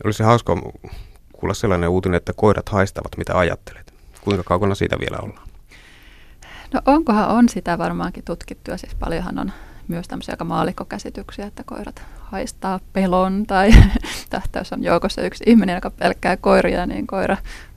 Olisi 0.04 0.22
hauska 0.22 0.56
kuulla 1.32 1.54
sellainen 1.54 1.88
uutinen, 1.88 2.16
että 2.16 2.32
koirat 2.36 2.68
haistavat, 2.68 3.16
mitä 3.16 3.38
ajattelet. 3.38 3.94
Kuinka 4.20 4.42
kaukana 4.42 4.74
siitä 4.74 4.98
vielä 4.98 5.18
ollaan? 5.22 5.48
No 6.72 6.80
onkohan 6.86 7.28
on 7.28 7.48
sitä 7.48 7.78
varmaankin 7.78 8.24
tutkittu 8.24 8.70
ja 8.70 8.76
siis 8.76 8.94
paljonhan 8.94 9.38
on 9.38 9.52
myös 9.88 10.08
tämmöisiä 10.08 10.32
aika 10.32 10.44
maalikkokäsityksiä, 10.44 11.46
että 11.46 11.62
koirat 11.66 12.02
haistaa 12.34 12.80
pelon 12.92 13.44
tai 13.46 13.70
tähtä, 14.30 14.58
jos 14.58 14.72
on 14.72 14.84
joukossa 14.84 15.22
yksi 15.22 15.44
ihminen, 15.46 15.74
joka 15.74 15.90
pelkkää 15.90 16.36
koiria, 16.36 16.86
niin 16.86 17.06
koira 17.06 17.36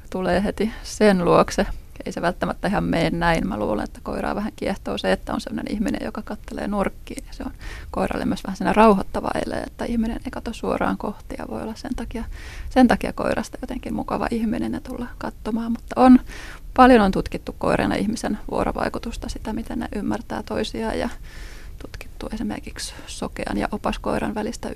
tulee 0.10 0.44
heti 0.44 0.72
sen 0.84 1.26
luokse. 1.26 1.66
Ei 2.06 2.12
se 2.12 2.22
välttämättä 2.22 2.68
ihan 2.68 2.84
mene 2.84 3.10
näin. 3.10 3.48
Mä 3.48 3.58
luulen, 3.58 3.84
että 3.84 4.00
koiraa 4.04 4.36
vähän 4.36 4.52
kiehtoo 4.56 4.98
se, 4.98 5.12
että 5.12 5.34
on 5.34 5.42
sellainen 5.42 5.74
ihminen, 5.74 6.02
joka 6.06 6.22
kattelee 6.22 6.68
nurkkiin. 6.68 7.24
Ja 7.28 7.34
se 7.34 7.44
on 7.44 7.52
koiralle 7.92 8.26
myös 8.26 8.44
vähän 8.44 8.58
sellainen 8.58 8.76
rauhoittava 8.76 9.30
ele, 9.46 9.56
että 9.56 9.86
ihminen 9.86 10.20
ei 10.26 10.32
katso 10.32 10.54
suoraan 10.54 10.98
kohti 10.98 11.36
ja 11.38 11.46
voi 11.50 11.62
olla 11.62 11.76
sen 11.76 11.96
takia, 11.96 12.24
sen 12.70 12.88
takia 12.88 13.14
koirasta 13.14 13.58
jotenkin 13.62 13.94
mukava 13.94 14.28
ihminen 14.32 14.74
ja 14.74 14.82
tulla 14.82 15.08
katsomaan. 15.18 15.72
Mutta 15.72 16.02
on, 16.02 16.20
paljon 16.74 17.02
on 17.02 17.12
tutkittu 17.12 17.56
koiran 17.58 17.92
ja 17.92 17.98
ihmisen 17.98 18.40
vuorovaikutusta, 18.52 19.30
sitä 19.30 19.54
miten 19.54 19.80
ne 19.80 19.88
ymmärtää 19.96 20.44
toisiaan 20.44 21.00
ja 21.00 21.10
tutkittu 22.20 22.36
esimerkiksi 22.36 22.94
sokean 23.08 23.58
ja 23.58 23.68
opaskoiran 23.72 24.36
välistä 24.36 24.70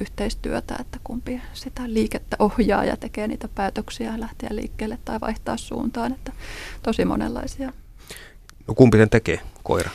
yhteistyötä, 0.00 0.76
että 0.80 0.98
kumpi 1.04 1.40
sitä 1.52 1.82
liikettä 1.86 2.36
ohjaa 2.38 2.84
ja 2.84 2.96
tekee 2.96 3.28
niitä 3.28 3.48
päätöksiä 3.48 4.20
lähteä 4.20 4.48
liikkeelle 4.52 4.98
tai 5.04 5.20
vaihtaa 5.20 5.56
suuntaan, 5.56 6.12
että 6.12 6.32
tosi 6.82 7.04
monenlaisia. 7.04 7.72
No 8.66 8.74
kumpi 8.74 8.98
sen 8.98 9.10
tekee, 9.10 9.40
koira? 9.62 9.90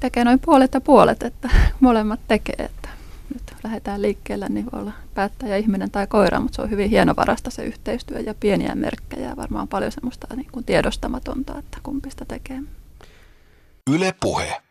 Tekee 0.00 0.24
noin 0.24 0.40
puolet 0.40 0.74
ja 0.74 0.80
puolet, 0.80 1.22
että 1.22 1.50
molemmat 1.80 2.20
tekee, 2.28 2.56
että 2.58 2.88
nyt 3.34 3.42
lähdetään 3.64 4.02
liikkeelle, 4.02 4.46
niin 4.48 4.66
voi 4.72 4.80
olla 4.80 4.92
päättäjä, 5.14 5.56
ihminen 5.56 5.90
tai 5.90 6.06
koira, 6.06 6.40
mutta 6.40 6.56
se 6.56 6.62
on 6.62 6.70
hyvin 6.70 6.90
hienovarasta 6.90 7.50
se 7.50 7.64
yhteistyö 7.64 8.20
ja 8.20 8.34
pieniä 8.34 8.74
merkkejä 8.74 9.28
ja 9.28 9.36
varmaan 9.36 9.68
paljon 9.68 9.92
semmoista 9.92 10.26
niin 10.36 10.48
kuin 10.52 10.64
tiedostamatonta, 10.64 11.58
että 11.58 11.78
kumpi 11.82 12.10
sitä 12.10 12.24
tekee. 12.24 12.62
Yle 13.90 14.14
puhe. 14.20 14.62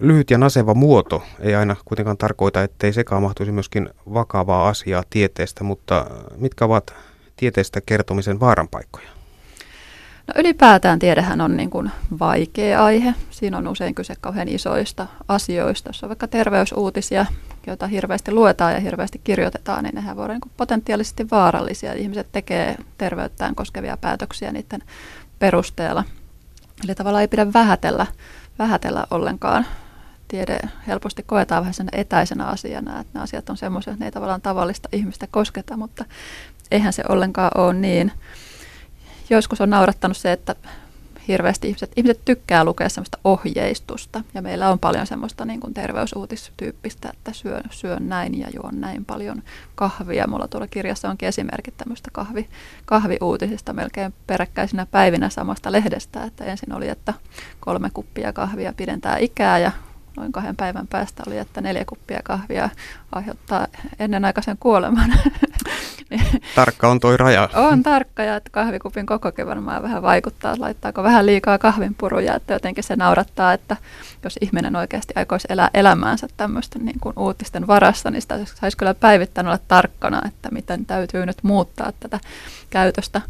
Lyhyt 0.00 0.30
ja 0.30 0.38
naseva 0.38 0.74
muoto 0.74 1.22
ei 1.40 1.54
aina 1.54 1.76
kuitenkaan 1.84 2.16
tarkoita, 2.16 2.62
ettei 2.62 2.92
sekaan 2.92 3.22
mahtuisi 3.22 3.52
myöskin 3.52 3.90
vakavaa 4.14 4.68
asiaa 4.68 5.02
tieteestä, 5.10 5.64
mutta 5.64 6.06
mitkä 6.36 6.64
ovat 6.64 6.94
tieteestä 7.36 7.80
kertomisen 7.80 8.40
vaaranpaikkoja? 8.40 9.08
No 10.26 10.34
ylipäätään 10.36 10.98
tiedehän 10.98 11.40
on 11.40 11.56
niin 11.56 11.70
kuin 11.70 11.90
vaikea 12.18 12.84
aihe. 12.84 13.14
Siinä 13.30 13.58
on 13.58 13.68
usein 13.68 13.94
kyse 13.94 14.14
kauhean 14.20 14.48
isoista 14.48 15.06
asioista. 15.28 15.88
Jos 15.88 16.02
on 16.02 16.08
vaikka 16.08 16.28
terveysuutisia, 16.28 17.26
joita 17.66 17.86
hirveästi 17.86 18.32
luetaan 18.32 18.72
ja 18.72 18.80
hirveästi 18.80 19.20
kirjoitetaan, 19.24 19.84
niin 19.84 19.94
nehän 19.94 20.16
voivat 20.16 20.32
niin 20.32 20.52
potentiaalisesti 20.56 21.30
vaarallisia. 21.30 21.92
Ihmiset 21.92 22.26
tekee 22.32 22.76
terveyttään 22.98 23.54
koskevia 23.54 23.96
päätöksiä 23.96 24.52
niiden 24.52 24.82
perusteella. 25.38 26.04
Eli 26.84 26.94
tavallaan 26.94 27.22
ei 27.22 27.28
pidä 27.28 27.52
vähätellä, 27.52 28.06
vähätellä 28.58 29.06
ollenkaan. 29.10 29.66
Tiede 30.28 30.58
helposti 30.86 31.22
koetaan 31.22 31.62
vähän 31.62 31.74
sen 31.74 31.88
etäisenä 31.92 32.44
asiana, 32.44 33.00
että 33.00 33.10
nämä 33.14 33.22
asiat 33.22 33.50
on 33.50 33.56
semmoisia, 33.56 33.92
että 33.92 34.02
ne 34.02 34.06
ei 34.06 34.12
tavallaan 34.12 34.40
tavallista 34.40 34.88
ihmistä 34.92 35.26
kosketa, 35.30 35.76
mutta 35.76 36.04
eihän 36.70 36.92
se 36.92 37.02
ollenkaan 37.08 37.50
ole 37.54 37.74
niin 37.74 38.12
joskus 39.30 39.60
on 39.60 39.70
naurattanut 39.70 40.16
se, 40.16 40.32
että 40.32 40.54
hirveästi 41.28 41.68
ihmiset, 41.68 41.92
ihmiset 41.96 42.24
tykkää 42.24 42.64
lukea 42.64 42.88
semmoista 42.88 43.18
ohjeistusta. 43.24 44.24
Ja 44.34 44.42
meillä 44.42 44.70
on 44.70 44.78
paljon 44.78 45.06
semmoista 45.06 45.44
niin 45.44 45.60
kuin 45.60 45.74
terveysuutistyyppistä, 45.74 47.10
että 47.12 47.32
syön, 47.32 47.64
syön 47.70 48.08
näin 48.08 48.38
ja 48.38 48.48
juon 48.54 48.80
näin 48.80 49.04
paljon 49.04 49.42
kahvia. 49.74 50.26
Mulla 50.26 50.48
tuolla 50.48 50.66
kirjassa 50.66 51.10
onkin 51.10 51.28
esimerkit 51.28 51.76
tämmöistä 51.76 52.10
kahvi, 52.12 52.48
kahviuutisista 52.84 53.72
melkein 53.72 54.14
peräkkäisinä 54.26 54.86
päivinä 54.86 55.28
samasta 55.28 55.72
lehdestä. 55.72 56.24
Että 56.24 56.44
ensin 56.44 56.72
oli, 56.72 56.88
että 56.88 57.14
kolme 57.60 57.90
kuppia 57.94 58.32
kahvia 58.32 58.72
pidentää 58.72 59.16
ikää 59.18 59.58
ja 59.58 59.72
noin 60.18 60.32
kahden 60.32 60.56
päivän 60.56 60.86
päästä 60.86 61.22
oli, 61.26 61.38
että 61.38 61.60
neljä 61.60 61.84
kuppia 61.84 62.20
kahvia 62.24 62.68
aiheuttaa 63.12 63.66
ennenaikaisen 63.98 64.56
kuoleman. 64.60 65.12
Niin. 66.10 66.42
Tarkka 66.54 66.88
on 66.88 67.00
toi 67.00 67.16
raja. 67.16 67.48
On 67.54 67.82
tarkka 67.82 68.22
ja 68.22 68.36
että 68.36 68.50
kahvikupin 68.50 69.06
kokokin 69.06 69.46
varmaan 69.46 69.82
vähän 69.82 70.02
vaikuttaa, 70.02 70.54
laittaako 70.58 71.02
vähän 71.02 71.26
liikaa 71.26 71.58
kahvinpuruja, 71.58 72.34
että 72.34 72.52
jotenkin 72.52 72.84
se 72.84 72.96
naurattaa, 72.96 73.52
että 73.52 73.76
jos 74.24 74.38
ihminen 74.40 74.76
oikeasti 74.76 75.12
aikoisi 75.16 75.48
elää 75.50 75.70
elämäänsä 75.74 76.28
tämmöisten 76.36 76.84
niin 76.84 77.00
kuin 77.00 77.12
uutisten 77.18 77.66
varassa, 77.66 78.10
niin 78.10 78.22
sitä 78.22 78.38
saisi 78.44 78.76
kyllä 78.76 78.94
päivittäin 78.94 79.46
olla 79.46 79.58
tarkkana, 79.68 80.22
että 80.26 80.48
miten 80.52 80.86
täytyy 80.86 81.26
nyt 81.26 81.38
muuttaa 81.42 81.92
tätä 82.00 82.20
käytöstä. 82.70 83.20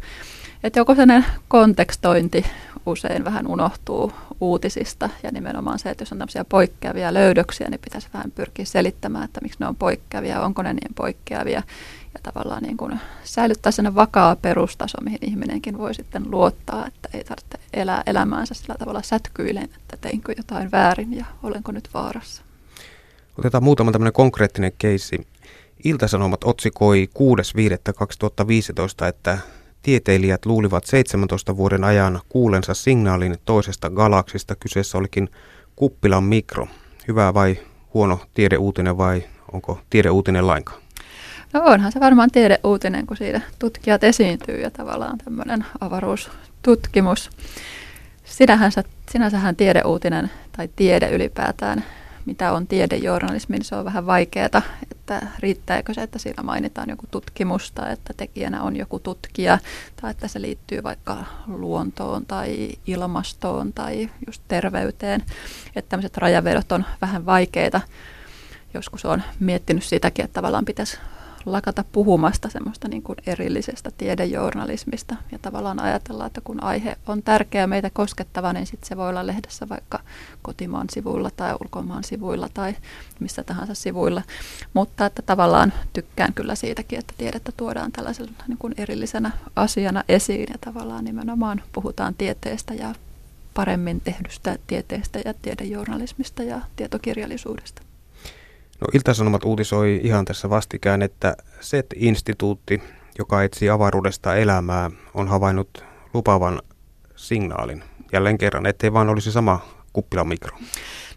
Että 0.65 0.81
joku 0.81 0.95
sellainen 0.95 1.27
kontekstointi 1.49 2.47
usein 2.89 3.25
vähän 3.25 3.47
unohtuu 3.47 4.13
uutisista 4.41 5.11
ja 5.23 5.31
nimenomaan 5.33 5.79
se, 5.79 5.91
että 5.91 6.03
jos 6.03 6.13
on 6.13 6.19
tämmöisiä 6.19 6.45
poikkeavia 6.45 7.15
löydöksiä, 7.15 7.69
niin 7.71 7.81
pitäisi 7.81 8.09
vähän 8.15 8.31
pyrkiä 8.31 8.65
selittämään, 8.65 9.25
että 9.25 9.41
miksi 9.41 9.61
ne 9.61 9.67
on 9.67 9.77
poikkeavia, 9.77 10.41
onko 10.41 10.63
ne 10.63 10.73
niin 10.73 10.95
poikkeavia 10.95 11.63
ja 12.15 12.21
tavallaan 12.23 12.63
niin 12.63 12.77
kuin 12.77 13.01
säilyttää 13.25 13.73
sen 13.73 13.95
vakaa 13.95 14.37
perustaso, 14.37 14.99
mihin 15.01 15.19
ihminenkin 15.23 15.79
voi 15.79 15.95
sitten 15.95 16.31
luottaa, 16.31 16.87
että 16.87 17.09
ei 17.13 17.25
tarvitse 17.25 17.59
elää 17.73 18.03
elämäänsä 18.07 18.55
sillä 18.55 18.75
tavalla 18.79 19.03
sätkyilen, 19.03 19.65
että 19.65 19.97
teinkö 20.01 20.35
jotain 20.37 20.71
väärin 20.71 21.17
ja 21.17 21.25
olenko 21.43 21.73
nyt 21.73 21.89
vaarassa. 21.95 22.43
Otetaan 23.39 23.65
muutama 23.65 23.93
tämmöinen 23.93 24.13
konkreettinen 24.13 24.73
keissi. 24.79 25.27
Iltasanomat 25.85 26.45
otsikoi 26.45 27.09
6.5.2015, 27.19 29.07
että 29.07 29.39
Tieteilijät 29.89 30.47
luulivat 30.47 30.85
17 30.85 31.57
vuoden 31.57 31.85
ajan 31.85 32.21
kuulensa 32.29 32.75
signaalin 32.75 33.37
toisesta 33.45 33.91
galaksista. 33.91 34.57
Kyseessä 34.57 34.99
olikin 34.99 35.29
kuppilan 35.77 36.25
mikro. 36.25 36.69
Hyvä 37.09 37.35
vai 37.35 37.59
huono 37.95 38.21
tiedeuutinen 38.35 38.99
vai 38.99 39.25
onko 39.53 39.81
tiedeuutinen 39.91 40.47
lainkaan? 40.47 40.83
No 41.53 41.61
onhan 41.65 41.93
se 41.93 42.01
varmaan 42.01 42.31
tiedeuutinen, 42.31 43.07
kun 43.07 43.17
siinä 43.17 43.41
tutkijat 43.59 44.05
esiintyy 44.05 44.61
ja 44.61 44.71
tavallaan 44.71 45.19
tämmöinen 45.19 45.65
avaruustutkimus. 45.81 47.31
Sinähän, 48.25 48.73
sinänsähän 49.11 49.57
tiedeuutinen 49.57 50.31
tai 50.57 50.69
tiede 50.77 51.11
ylipäätään 51.11 51.85
mitä 52.29 52.53
on 52.53 52.67
tiedejournalismi, 52.67 53.57
niin 53.57 53.65
se 53.65 53.75
on 53.75 53.85
vähän 53.85 54.07
vaikeaa, 54.07 54.63
että 55.15 55.27
riittääkö 55.39 55.95
se, 55.95 56.03
että 56.03 56.19
siinä 56.19 56.43
mainitaan 56.43 56.89
joku 56.91 57.07
tutkimus 57.11 57.73
tai 57.73 57.93
että 57.93 58.15
tekijänä 58.17 58.63
on 58.63 58.77
joku 58.77 58.99
tutkija 58.99 59.59
tai 60.01 60.11
että 60.11 60.29
se 60.29 60.41
liittyy 60.41 60.83
vaikka 60.83 61.25
luontoon 61.47 62.27
tai 62.27 62.69
ilmastoon 62.87 63.73
tai 63.73 64.11
just 64.27 64.43
terveyteen. 64.49 65.25
Että 65.77 65.89
tämmöiset 65.89 66.17
rajavedot 66.17 66.73
on 66.73 66.85
vähän 67.01 67.27
vaikeita. 67.27 67.81
Joskus 68.75 69.05
on 69.05 69.23
miettinyt 69.41 69.85
sitäkin, 69.85 70.25
että 70.25 70.35
tavallaan 70.35 70.65
pitäisi 70.65 70.99
lakata 71.47 71.85
puhumasta 71.93 72.49
semmoista 72.49 72.89
niin 72.89 73.03
kuin 73.03 73.17
erillisestä 73.27 73.91
tiedejournalismista 73.99 75.17
ja 75.33 75.39
tavallaan 75.39 75.81
ajatella, 75.81 76.27
että 76.27 76.41
kun 76.41 76.63
aihe 76.63 76.97
on 77.07 77.23
tärkeä 77.23 77.67
meitä 77.67 77.91
koskettava, 77.91 78.53
niin 78.53 78.67
sitten 78.67 78.89
se 78.89 78.97
voi 78.97 79.09
olla 79.09 79.27
lehdessä 79.27 79.69
vaikka 79.69 80.01
kotimaan 80.43 80.87
sivuilla 80.91 81.31
tai 81.37 81.55
ulkomaan 81.61 82.05
sivuilla 82.05 82.49
tai 82.55 82.77
missä 83.21 83.45
tahansa 83.45 83.75
sivuilla. 83.75 84.23
Mutta 84.75 85.07
että 85.07 85.23
tavallaan 85.23 85.73
tykkään 85.93 86.35
kyllä 86.35 86.55
siitäkin, 86.55 86.99
että 86.99 87.15
tiedettä 87.19 87.53
tuodaan 87.57 87.93
tällaisella 87.93 88.33
niin 88.49 88.59
kuin 88.59 88.75
erillisenä 88.77 89.31
asiana 89.57 90.05
esiin 90.09 90.47
ja 90.53 90.59
tavallaan 90.61 91.05
nimenomaan 91.05 91.63
puhutaan 91.73 92.15
tieteestä 92.15 92.75
ja 92.75 92.95
paremmin 93.55 94.01
tehdystä 94.01 94.59
tieteestä 94.67 95.19
ja 95.25 95.35
tiedejournalismista 95.35 96.43
ja 96.43 96.61
tietokirjallisuudesta. 96.77 97.88
No 98.81 98.87
Ilta-Sanomat 98.95 99.45
uutisoi 99.45 100.01
ihan 100.03 100.25
tässä 100.25 100.51
vastikään, 100.51 101.03
että 101.03 101.37
SET-instituutti, 101.61 102.83
joka 103.19 103.43
etsii 103.43 103.71
avaruudesta 103.71 104.37
elämää, 104.37 104.91
on 105.15 105.29
havainnut 105.29 105.85
lupavan 106.15 106.63
signaalin. 107.17 107.85
Jälleen 108.13 108.39
kerran, 108.39 108.67
ettei 108.67 108.93
vaan 108.93 109.09
olisi 109.09 109.33
sama 109.33 109.61
kuppilan 109.93 110.29
mikro. 110.29 110.59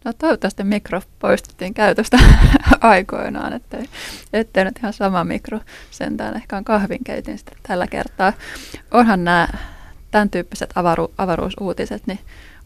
No 0.06 0.13
toivottavasti 0.13 0.63
mikro 0.63 1.01
poistettiin 1.20 1.74
käytöstä 1.74 2.20
aikoinaan, 2.82 3.53
ettei, 3.53 3.86
ettei 4.34 4.65
nyt 4.65 4.77
ihan 4.77 4.94
sama 4.94 5.24
mikro 5.24 5.60
sentään 5.91 6.36
ehkä 6.36 6.58
on 6.58 6.63
kahvinkeitin 6.63 7.38
sitten 7.38 7.58
tällä 7.63 7.88
kertaa. 7.88 8.34
Onhan 8.91 9.24
nämä 9.24 9.48
tämän 10.12 10.30
tyyppiset 10.30 10.70
avaru, 10.75 11.13
avaruusuutiset, 11.18 12.08
niin 12.08 12.20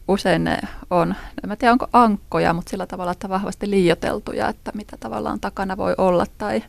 usein 0.08 0.44
ne 0.44 0.58
on, 0.90 1.14
en 1.44 1.58
tiedä 1.58 1.72
onko 1.72 1.86
ankkoja, 1.92 2.52
mutta 2.52 2.70
sillä 2.70 2.86
tavalla, 2.86 3.12
että 3.12 3.28
vahvasti 3.28 3.70
liioteltuja, 3.70 4.48
että 4.48 4.72
mitä 4.74 4.96
tavallaan 5.00 5.40
takana 5.40 5.76
voi 5.76 5.94
olla 5.98 6.26
tai, 6.38 6.62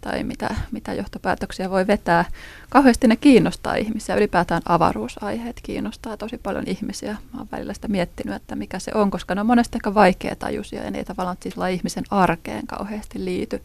tai 0.00 0.24
mitä, 0.24 0.54
mitä 0.70 0.94
johtopäätöksiä 0.94 1.70
voi 1.70 1.86
vetää. 1.86 2.24
Kauheasti 2.70 3.08
ne 3.08 3.16
kiinnostaa 3.16 3.74
ihmisiä, 3.74 4.16
ylipäätään 4.16 4.62
avaruusaiheet 4.68 5.60
kiinnostaa 5.62 6.16
tosi 6.16 6.38
paljon 6.38 6.64
ihmisiä. 6.66 7.12
Mä 7.12 7.38
oon 7.38 7.48
välillä 7.52 7.74
sitä 7.74 7.88
miettinyt, 7.88 8.34
että 8.34 8.56
mikä 8.56 8.78
se 8.78 8.90
on, 8.94 9.10
koska 9.10 9.34
ne 9.34 9.40
on 9.40 9.46
monesti 9.46 9.76
aika 9.76 9.94
vaikeatajuisia 9.94 10.84
ja 10.84 10.90
ne 10.90 10.98
ei 10.98 11.04
tavallaan 11.04 11.36
siis 11.42 11.54
ihmisen 11.72 12.04
arkeen 12.10 12.66
kauheasti 12.66 13.24
liity. 13.24 13.62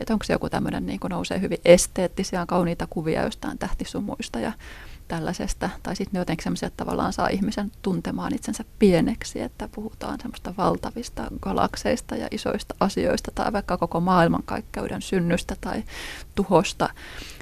Että 0.00 0.12
onko 0.12 0.24
se 0.24 0.32
joku 0.32 0.50
tämmöinen, 0.50 0.86
niin 0.86 1.00
nousee 1.10 1.40
hyvin 1.40 1.58
esteettisiä, 1.64 2.46
kauniita 2.46 2.86
kuvia 2.90 3.22
jostain 3.22 3.58
tähtisumuista 3.58 4.40
ja 4.40 4.52
tällaisesta, 5.08 5.70
tai 5.82 5.96
sitten 5.96 6.12
ne 6.12 6.18
jotenkin 6.18 6.44
semmoisia, 6.44 6.66
että 6.66 6.84
tavallaan 6.84 7.12
saa 7.12 7.28
ihmisen 7.28 7.72
tuntemaan 7.82 8.34
itsensä 8.34 8.64
pieneksi, 8.78 9.40
että 9.40 9.68
puhutaan 9.68 10.20
semmoista 10.20 10.54
valtavista 10.58 11.24
galakseista 11.40 12.16
ja 12.16 12.28
isoista 12.30 12.74
asioista, 12.80 13.30
tai 13.34 13.52
vaikka 13.52 13.78
koko 13.78 14.00
maailmankaikkeuden 14.00 15.02
synnystä 15.02 15.56
tai 15.60 15.84
tuhosta, 16.34 16.88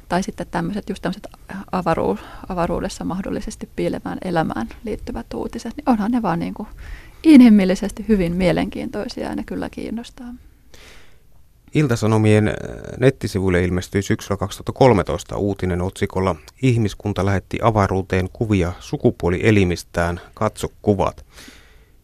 tai 0.08 0.22
sitten 0.22 0.46
tämmöiset 0.50 0.88
just 0.88 1.02
tämmöiset 1.02 1.26
avaruus, 1.72 2.20
avaruudessa 2.48 3.04
mahdollisesti 3.04 3.68
piilevään 3.76 4.18
elämään 4.24 4.68
liittyvät 4.84 5.34
uutiset, 5.34 5.76
niin 5.76 5.90
onhan 5.90 6.10
ne 6.10 6.22
vaan 6.22 6.38
niin 6.38 6.54
kuin 6.54 6.68
inhimillisesti 7.22 8.04
hyvin 8.08 8.32
mielenkiintoisia 8.32 9.28
ja 9.28 9.36
ne 9.36 9.44
kyllä 9.44 9.70
kiinnostaa. 9.70 10.34
Iltasanomien 11.74 12.48
äh, 12.48 12.54
nettisivuille 12.98 13.64
ilmestyi 13.64 14.02
syksyllä 14.02 14.36
2013 14.36 15.36
uutinen 15.36 15.82
otsikolla 15.82 16.36
Ihmiskunta 16.62 17.26
lähetti 17.26 17.58
avaruuteen 17.62 18.28
kuvia 18.32 18.72
sukupuolielimistään, 18.80 20.20
katso 20.34 20.68
kuvat. 20.82 21.24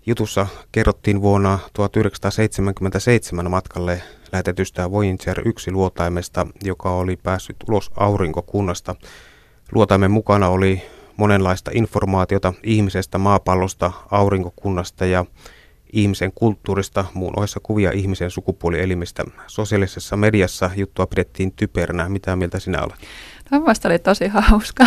Jutussa 0.06 0.46
kerrottiin 0.72 1.20
vuonna 1.20 1.58
1977 1.72 3.50
matkalle 3.50 4.02
lähetetystä 4.32 4.90
Voyager 4.90 5.48
1 5.48 5.72
luotaimesta, 5.72 6.46
joka 6.64 6.90
oli 6.90 7.16
päässyt 7.16 7.56
ulos 7.68 7.90
aurinkokunnasta. 7.96 8.94
Luotaimen 9.72 10.10
mukana 10.10 10.48
oli 10.48 10.82
monenlaista 11.16 11.70
informaatiota 11.74 12.54
ihmisestä, 12.62 13.18
maapallosta, 13.18 13.92
aurinkokunnasta 14.10 15.06
ja 15.06 15.24
ihmisen 15.92 16.32
kulttuurista, 16.34 17.04
muun 17.14 17.38
ohessa 17.38 17.60
kuvia 17.62 17.90
ihmisen 17.90 18.30
sukupuolielimistä. 18.30 19.24
Sosiaalisessa 19.46 20.16
mediassa 20.16 20.70
juttua 20.76 21.06
pidettiin 21.06 21.52
typeränä. 21.52 22.08
Mitä 22.08 22.36
mieltä 22.36 22.58
sinä 22.58 22.82
olet? 22.82 23.00
No, 23.50 23.60
mielestäni 23.60 23.92
oli 23.92 23.98
tosi 23.98 24.28
hauska. 24.28 24.86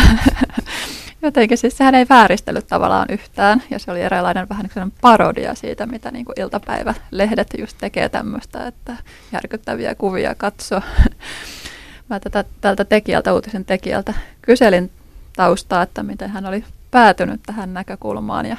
Jotenkin 1.22 1.58
siis 1.58 1.76
sehän 1.76 1.94
ei 1.94 2.06
vääristellyt 2.08 2.66
tavallaan 2.66 3.06
yhtään 3.10 3.62
ja 3.70 3.78
se 3.78 3.90
oli 3.90 4.00
eräänlainen 4.00 4.48
vähän 4.48 4.70
niin 4.74 4.92
parodia 5.00 5.54
siitä, 5.54 5.86
mitä 5.86 6.10
niin 6.10 6.24
kuin 6.24 6.40
iltapäivälehdet 6.40 7.48
just 7.58 7.76
tekee 7.80 8.08
tämmöistä, 8.08 8.66
että 8.66 8.96
järkyttäviä 9.32 9.94
kuvia 9.94 10.34
katso. 10.34 10.80
Mä 12.10 12.20
tätä, 12.20 12.44
tältä 12.60 12.84
tekijältä, 12.84 13.34
uutisen 13.34 13.64
tekijältä, 13.64 14.14
kyselin 14.42 14.90
taustaa, 15.36 15.82
että 15.82 16.02
miten 16.02 16.30
hän 16.30 16.46
oli 16.46 16.64
päätynyt 16.90 17.40
tähän 17.46 17.74
näkökulmaan 17.74 18.46
ja 18.46 18.56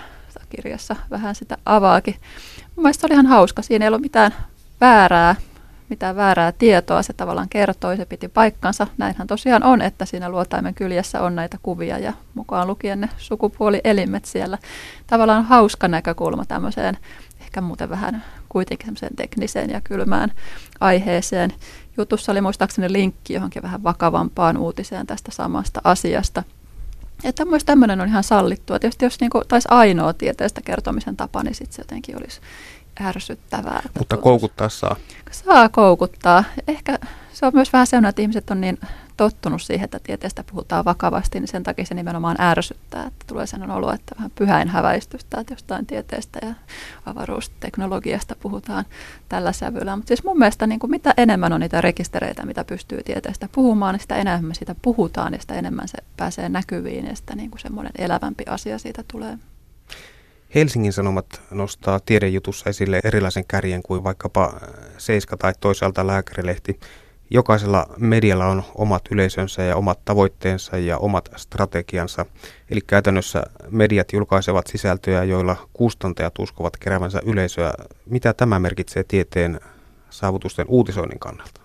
kirjassa 0.55 0.95
vähän 1.11 1.35
sitä 1.35 1.57
avaakin. 1.65 2.15
Mun 2.75 2.83
mielestä 2.83 3.07
oli 3.07 3.13
ihan 3.13 3.25
hauska. 3.25 3.61
Siinä 3.61 3.85
ei 3.85 3.87
ollut 3.87 4.01
mitään 4.01 4.31
väärää, 4.81 5.35
mitään 5.89 6.15
väärää 6.15 6.51
tietoa. 6.51 7.03
Se 7.03 7.13
tavallaan 7.13 7.49
kertoi, 7.49 7.97
se 7.97 8.05
piti 8.05 8.27
paikkansa. 8.27 8.87
Näinhän 8.97 9.27
tosiaan 9.27 9.63
on, 9.63 9.81
että 9.81 10.05
siinä 10.05 10.29
luotaimen 10.29 10.73
kyljessä 10.73 11.21
on 11.21 11.35
näitä 11.35 11.57
kuvia 11.63 11.99
ja 11.99 12.13
mukaan 12.33 12.67
lukien 12.67 13.01
ne 13.01 13.09
sukupuolielimet 13.17 14.25
siellä. 14.25 14.57
Tavallaan 15.07 15.45
hauska 15.45 15.87
näkökulma 15.87 16.45
tämmöiseen, 16.45 16.97
ehkä 17.41 17.61
muuten 17.61 17.89
vähän 17.89 18.23
kuitenkin 18.49 18.85
semmoiseen 18.85 19.15
tekniseen 19.15 19.69
ja 19.69 19.81
kylmään 19.81 20.31
aiheeseen. 20.79 21.53
Jutussa 21.97 22.31
oli 22.31 22.41
muistaakseni 22.41 22.91
linkki 22.91 23.33
johonkin 23.33 23.63
vähän 23.63 23.83
vakavampaan 23.83 24.57
uutiseen 24.57 25.07
tästä 25.07 25.31
samasta 25.31 25.81
asiasta– 25.83 26.43
että 27.23 27.45
myös 27.45 27.63
tämmöinen 27.65 28.01
on 28.01 28.07
ihan 28.07 28.23
sallittua. 28.23 28.79
Tietysti 28.79 29.05
jos 29.05 29.19
niin 29.19 29.31
taisi 29.47 29.67
ainoa 29.71 30.13
tieteestä 30.13 30.61
kertomisen 30.61 31.17
tapa, 31.17 31.43
niin 31.43 31.55
sitten 31.55 31.75
se 31.75 31.81
jotenkin 31.81 32.17
olisi 32.17 32.41
ärsyttävää. 33.01 33.83
Mutta 33.97 34.17
koukuttaa 34.17 34.69
saa. 34.69 34.95
Saa 35.31 35.69
koukuttaa. 35.69 36.43
Ehkä 36.67 36.99
se 37.33 37.45
on 37.45 37.51
myös 37.55 37.73
vähän 37.73 37.87
sellainen, 37.87 38.09
että 38.09 38.21
ihmiset 38.21 38.49
on 38.49 38.61
niin 38.61 38.79
tottunut 39.17 39.61
siihen, 39.61 39.85
että 39.85 39.99
tieteestä 40.03 40.43
puhutaan 40.51 40.85
vakavasti, 40.85 41.39
niin 41.39 41.47
sen 41.47 41.63
takia 41.63 41.85
se 41.85 41.93
nimenomaan 41.93 42.41
ärsyttää. 42.41 43.07
Että 43.07 43.25
tulee 43.27 43.47
sellainen 43.47 43.77
olo, 43.77 43.93
että 43.93 44.15
vähän 44.15 44.31
pyhäin 44.35 44.67
häväistystä, 44.67 45.39
että 45.39 45.53
jostain 45.53 45.85
tieteestä 45.85 46.39
ja 46.41 46.53
avaruusteknologiasta 47.05 48.35
puhutaan 48.39 48.85
tällä 49.29 49.51
sävyllä. 49.51 49.95
Mutta 49.95 50.07
siis 50.07 50.23
mun 50.23 50.39
mielestä 50.39 50.67
niin 50.67 50.79
kuin 50.79 50.91
mitä 50.91 51.13
enemmän 51.17 51.53
on 51.53 51.59
niitä 51.59 51.81
rekistereitä, 51.81 52.45
mitä 52.45 52.63
pystyy 52.63 53.03
tieteestä 53.03 53.49
puhumaan, 53.51 53.93
niin 53.93 54.01
sitä 54.01 54.15
enemmän 54.15 54.55
sitä 54.55 54.75
puhutaan 54.81 55.33
ja 55.33 55.41
sitä 55.41 55.53
enemmän 55.53 55.87
se 55.87 55.97
pääsee 56.17 56.49
näkyviin 56.49 57.05
ja 57.05 57.15
sitä 57.15 57.35
niin 57.35 57.51
kuin 57.51 57.61
semmoinen 57.61 57.93
elävämpi 57.97 58.43
asia 58.47 58.79
siitä 58.79 59.03
tulee. 59.11 59.37
Helsingin 60.55 60.93
Sanomat 60.93 61.41
nostaa 61.51 61.99
tiedejutussa 61.99 62.69
esille 62.69 62.99
erilaisen 63.03 63.45
kärjen 63.47 63.83
kuin 63.83 64.03
vaikkapa 64.03 64.53
Seiska 64.97 65.37
tai 65.37 65.53
toisaalta 65.59 66.07
Lääkärilehti. 66.07 66.79
Jokaisella 67.29 67.85
medialla 67.97 68.45
on 68.45 68.63
omat 68.75 69.01
yleisönsä 69.11 69.63
ja 69.63 69.75
omat 69.75 69.99
tavoitteensa 70.05 70.77
ja 70.77 70.97
omat 70.97 71.29
strategiansa. 71.35 72.25
Eli 72.69 72.81
käytännössä 72.87 73.43
mediat 73.69 74.13
julkaisevat 74.13 74.67
sisältöjä, 74.67 75.23
joilla 75.23 75.55
kustantajat 75.73 76.39
uskovat 76.39 76.77
keräävänsä 76.77 77.21
yleisöä. 77.25 77.73
Mitä 78.05 78.33
tämä 78.33 78.59
merkitsee 78.59 79.03
tieteen 79.07 79.59
saavutusten 80.09 80.65
uutisoinnin 80.69 81.19
kannalta? 81.19 81.61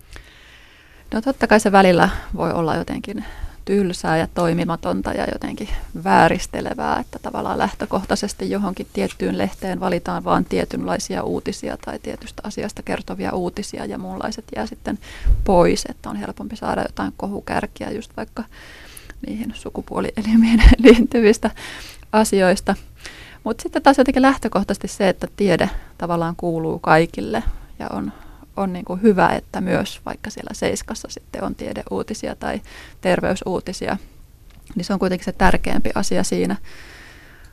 No 1.14 1.20
totta 1.20 1.46
kai 1.46 1.60
se 1.60 1.72
välillä 1.72 2.08
voi 2.36 2.52
olla 2.52 2.76
jotenkin 2.76 3.24
tylsää 3.70 4.16
ja 4.16 4.28
toimimatonta 4.34 5.12
ja 5.12 5.26
jotenkin 5.32 5.68
vääristelevää, 6.04 6.98
että 7.00 7.18
tavallaan 7.18 7.58
lähtökohtaisesti 7.58 8.50
johonkin 8.50 8.86
tiettyyn 8.92 9.38
lehteen 9.38 9.80
valitaan 9.80 10.24
vain 10.24 10.44
tietynlaisia 10.44 11.22
uutisia 11.22 11.76
tai 11.76 11.98
tietystä 11.98 12.42
asiasta 12.44 12.82
kertovia 12.82 13.32
uutisia 13.32 13.84
ja 13.84 13.98
muunlaiset 13.98 14.44
jää 14.56 14.66
sitten 14.66 14.98
pois, 15.44 15.84
että 15.88 16.10
on 16.10 16.16
helpompi 16.16 16.56
saada 16.56 16.82
jotain 16.82 17.12
kohukärkiä 17.16 17.90
just 17.90 18.16
vaikka 18.16 18.44
niihin 19.26 19.52
sukupuolielimien 19.54 20.62
liittyvistä 20.84 21.50
asioista. 22.12 22.74
Mutta 23.44 23.62
sitten 23.62 23.82
taas 23.82 23.98
jotenkin 23.98 24.22
lähtökohtaisesti 24.22 24.88
se, 24.88 25.08
että 25.08 25.26
tiede 25.36 25.70
tavallaan 25.98 26.34
kuuluu 26.36 26.78
kaikille 26.78 27.42
ja 27.78 27.88
on 27.92 28.12
on 28.60 28.72
niin 28.72 28.84
kuin 28.84 29.02
hyvä, 29.02 29.28
että 29.28 29.60
myös 29.60 30.00
vaikka 30.06 30.30
siellä 30.30 30.54
Seiskassa 30.54 31.08
sitten 31.10 31.44
on 31.44 31.54
tiedeuutisia 31.54 32.36
tai 32.36 32.60
terveysuutisia, 33.00 33.96
niin 34.74 34.84
se 34.84 34.92
on 34.92 34.98
kuitenkin 34.98 35.24
se 35.24 35.32
tärkeämpi 35.32 35.90
asia 35.94 36.24
siinä. 36.24 36.56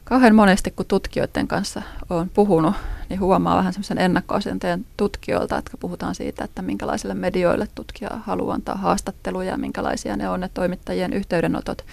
Kauhean 0.04 0.36
monesti, 0.36 0.72
kun 0.72 0.86
tutkijoiden 0.86 1.48
kanssa 1.48 1.82
olen 2.10 2.30
puhunut, 2.30 2.76
niin 3.10 3.20
huomaa 3.20 3.58
vähän 3.58 3.74
semmoisen 3.74 3.98
ennakkoasenteen 3.98 4.86
tutkijoilta, 4.98 5.58
että 5.58 5.72
puhutaan 5.80 6.16
siitä, 6.16 6.44
että 6.44 6.62
minkälaisille 6.62 7.14
medioille 7.14 7.68
tutkija 7.76 8.10
haluaa 8.26 8.56
antaa 8.56 8.76
haastatteluja 8.76 9.52
ja 9.52 9.58
minkälaisia 9.58 10.18
ne 10.18 10.30
on 10.30 10.40
ne 10.40 10.50
toimittajien 10.54 11.14
yhteydenotot 11.14 11.86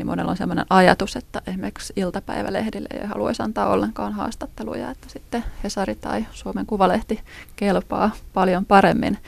niin 0.00 0.06
monella 0.06 0.30
on 0.30 0.36
sellainen 0.36 0.66
ajatus, 0.70 1.16
että 1.16 1.42
esimerkiksi 1.46 1.92
iltapäivälehdille 1.96 2.88
ei 2.90 3.06
haluaisi 3.06 3.42
antaa 3.42 3.68
ollenkaan 3.68 4.12
haastatteluja, 4.12 4.90
että 4.90 5.08
sitten 5.08 5.44
Hesari 5.64 5.94
tai 5.94 6.26
Suomen 6.30 6.66
Kuvalehti 6.66 7.20
kelpaa 7.56 8.10
paljon 8.34 8.64
paremmin. 8.64 9.18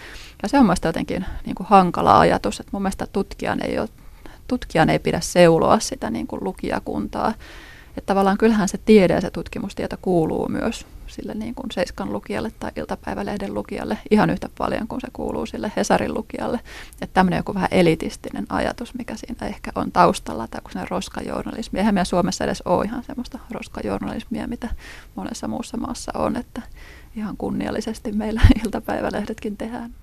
Ja 0.43 0.49
se 0.49 0.59
on 0.59 0.65
mielestäni 0.65 0.89
jotenkin 0.89 1.27
niin 1.47 1.55
kuin 1.55 1.67
hankala 1.67 2.21
ajatus, 2.21 2.61
että 2.61 2.71
mun 2.73 2.83
mielestä 2.83 3.07
tutkijan 3.07 3.63
ei, 3.63 3.79
ole, 3.79 3.89
tutkijan 4.49 4.91
ei 4.91 4.99
pidä 4.99 5.21
seuloa 5.21 5.79
sitä 5.79 6.11
niin 6.11 6.27
kuin 6.27 6.45
lukijakuntaa. 6.45 7.35
Että 7.97 8.07
tavallaan 8.07 8.39
kyllähän 8.39 8.69
se 8.69 8.79
tiede 8.79 9.15
ja 9.15 9.21
se 9.21 9.31
tutkimustieto 9.31 9.97
kuuluu 10.03 10.49
myös 10.49 10.87
sille 11.07 11.35
niin 11.35 11.55
kuin 11.55 11.71
Seiskan 11.71 12.13
lukijalle 12.13 12.53
tai 12.61 12.71
iltapäivälehden 12.77 13.55
lukijalle 13.55 13.99
ihan 14.11 14.31
yhtä 14.31 14.49
paljon 14.59 14.89
kuin 14.89 15.01
se 15.01 15.09
kuuluu 15.13 15.47
sille 15.47 15.73
Hesarin 15.77 16.15
lukijalle. 16.15 16.61
Että 16.93 17.15
tämmöinen 17.15 17.37
joku 17.37 17.55
vähän 17.55 17.69
elitistinen 17.71 18.47
ajatus, 18.49 18.95
mikä 18.95 19.15
siinä 19.17 19.47
ehkä 19.47 19.71
on 19.75 19.93
taustalla, 19.93 20.49
tai 20.49 20.61
kun 20.61 20.73
se 20.73 20.79
roskajournalismi. 20.91 21.79
Eihän 21.79 21.95
meidän 21.95 22.07
Suomessa 22.07 22.45
edes 22.45 22.63
ole 22.63 22.85
ihan 22.85 23.05
semmoista 23.05 23.39
roskajournalismia, 23.51 24.49
mitä 24.49 24.69
monessa 25.15 25.49
muussa 25.49 25.77
maassa 25.77 26.13
on, 26.15 26.37
että 26.37 26.63
ihan 27.17 27.37
kunniallisesti 27.37 28.13
meillä 28.13 28.41
iltapäivälehdetkin 28.65 29.57
tehdään. 29.57 29.95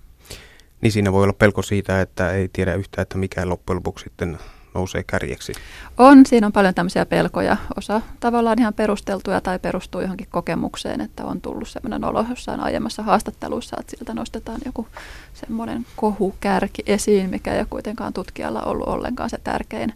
Niin 0.81 0.91
siinä 0.91 1.11
voi 1.11 1.23
olla 1.23 1.33
pelko 1.33 1.61
siitä, 1.61 2.01
että 2.01 2.31
ei 2.31 2.49
tiedä 2.53 2.73
yhtään, 2.73 3.03
että 3.03 3.17
mikä 3.17 3.49
loppujen 3.49 3.75
lopuksi 3.75 4.03
sitten 4.03 4.37
nousee 4.73 5.03
kärjeksi? 5.03 5.53
On, 5.97 6.25
siinä 6.25 6.47
on 6.47 6.53
paljon 6.53 6.73
tämmöisiä 6.73 7.05
pelkoja. 7.05 7.57
Osa 7.77 8.01
tavallaan 8.19 8.59
ihan 8.59 8.73
perusteltuja 8.73 9.41
tai 9.41 9.59
perustuu 9.59 10.01
johonkin 10.01 10.27
kokemukseen, 10.31 11.01
että 11.01 11.25
on 11.25 11.41
tullut 11.41 11.67
semmoinen 11.67 12.03
olo 12.03 12.25
jossain 12.29 12.59
aiemmassa 12.59 13.03
haastattelussa, 13.03 13.77
että 13.79 13.91
siltä 13.97 14.13
nostetaan 14.13 14.61
joku 14.65 14.87
semmoinen 15.33 15.85
kohukärki 15.95 16.83
esiin, 16.85 17.29
mikä 17.29 17.53
ei 17.53 17.59
ole 17.59 17.67
kuitenkaan 17.69 18.13
tutkijalla 18.13 18.61
ollut 18.61 18.87
ollenkaan 18.87 19.29
se 19.29 19.37
tärkein. 19.43 19.93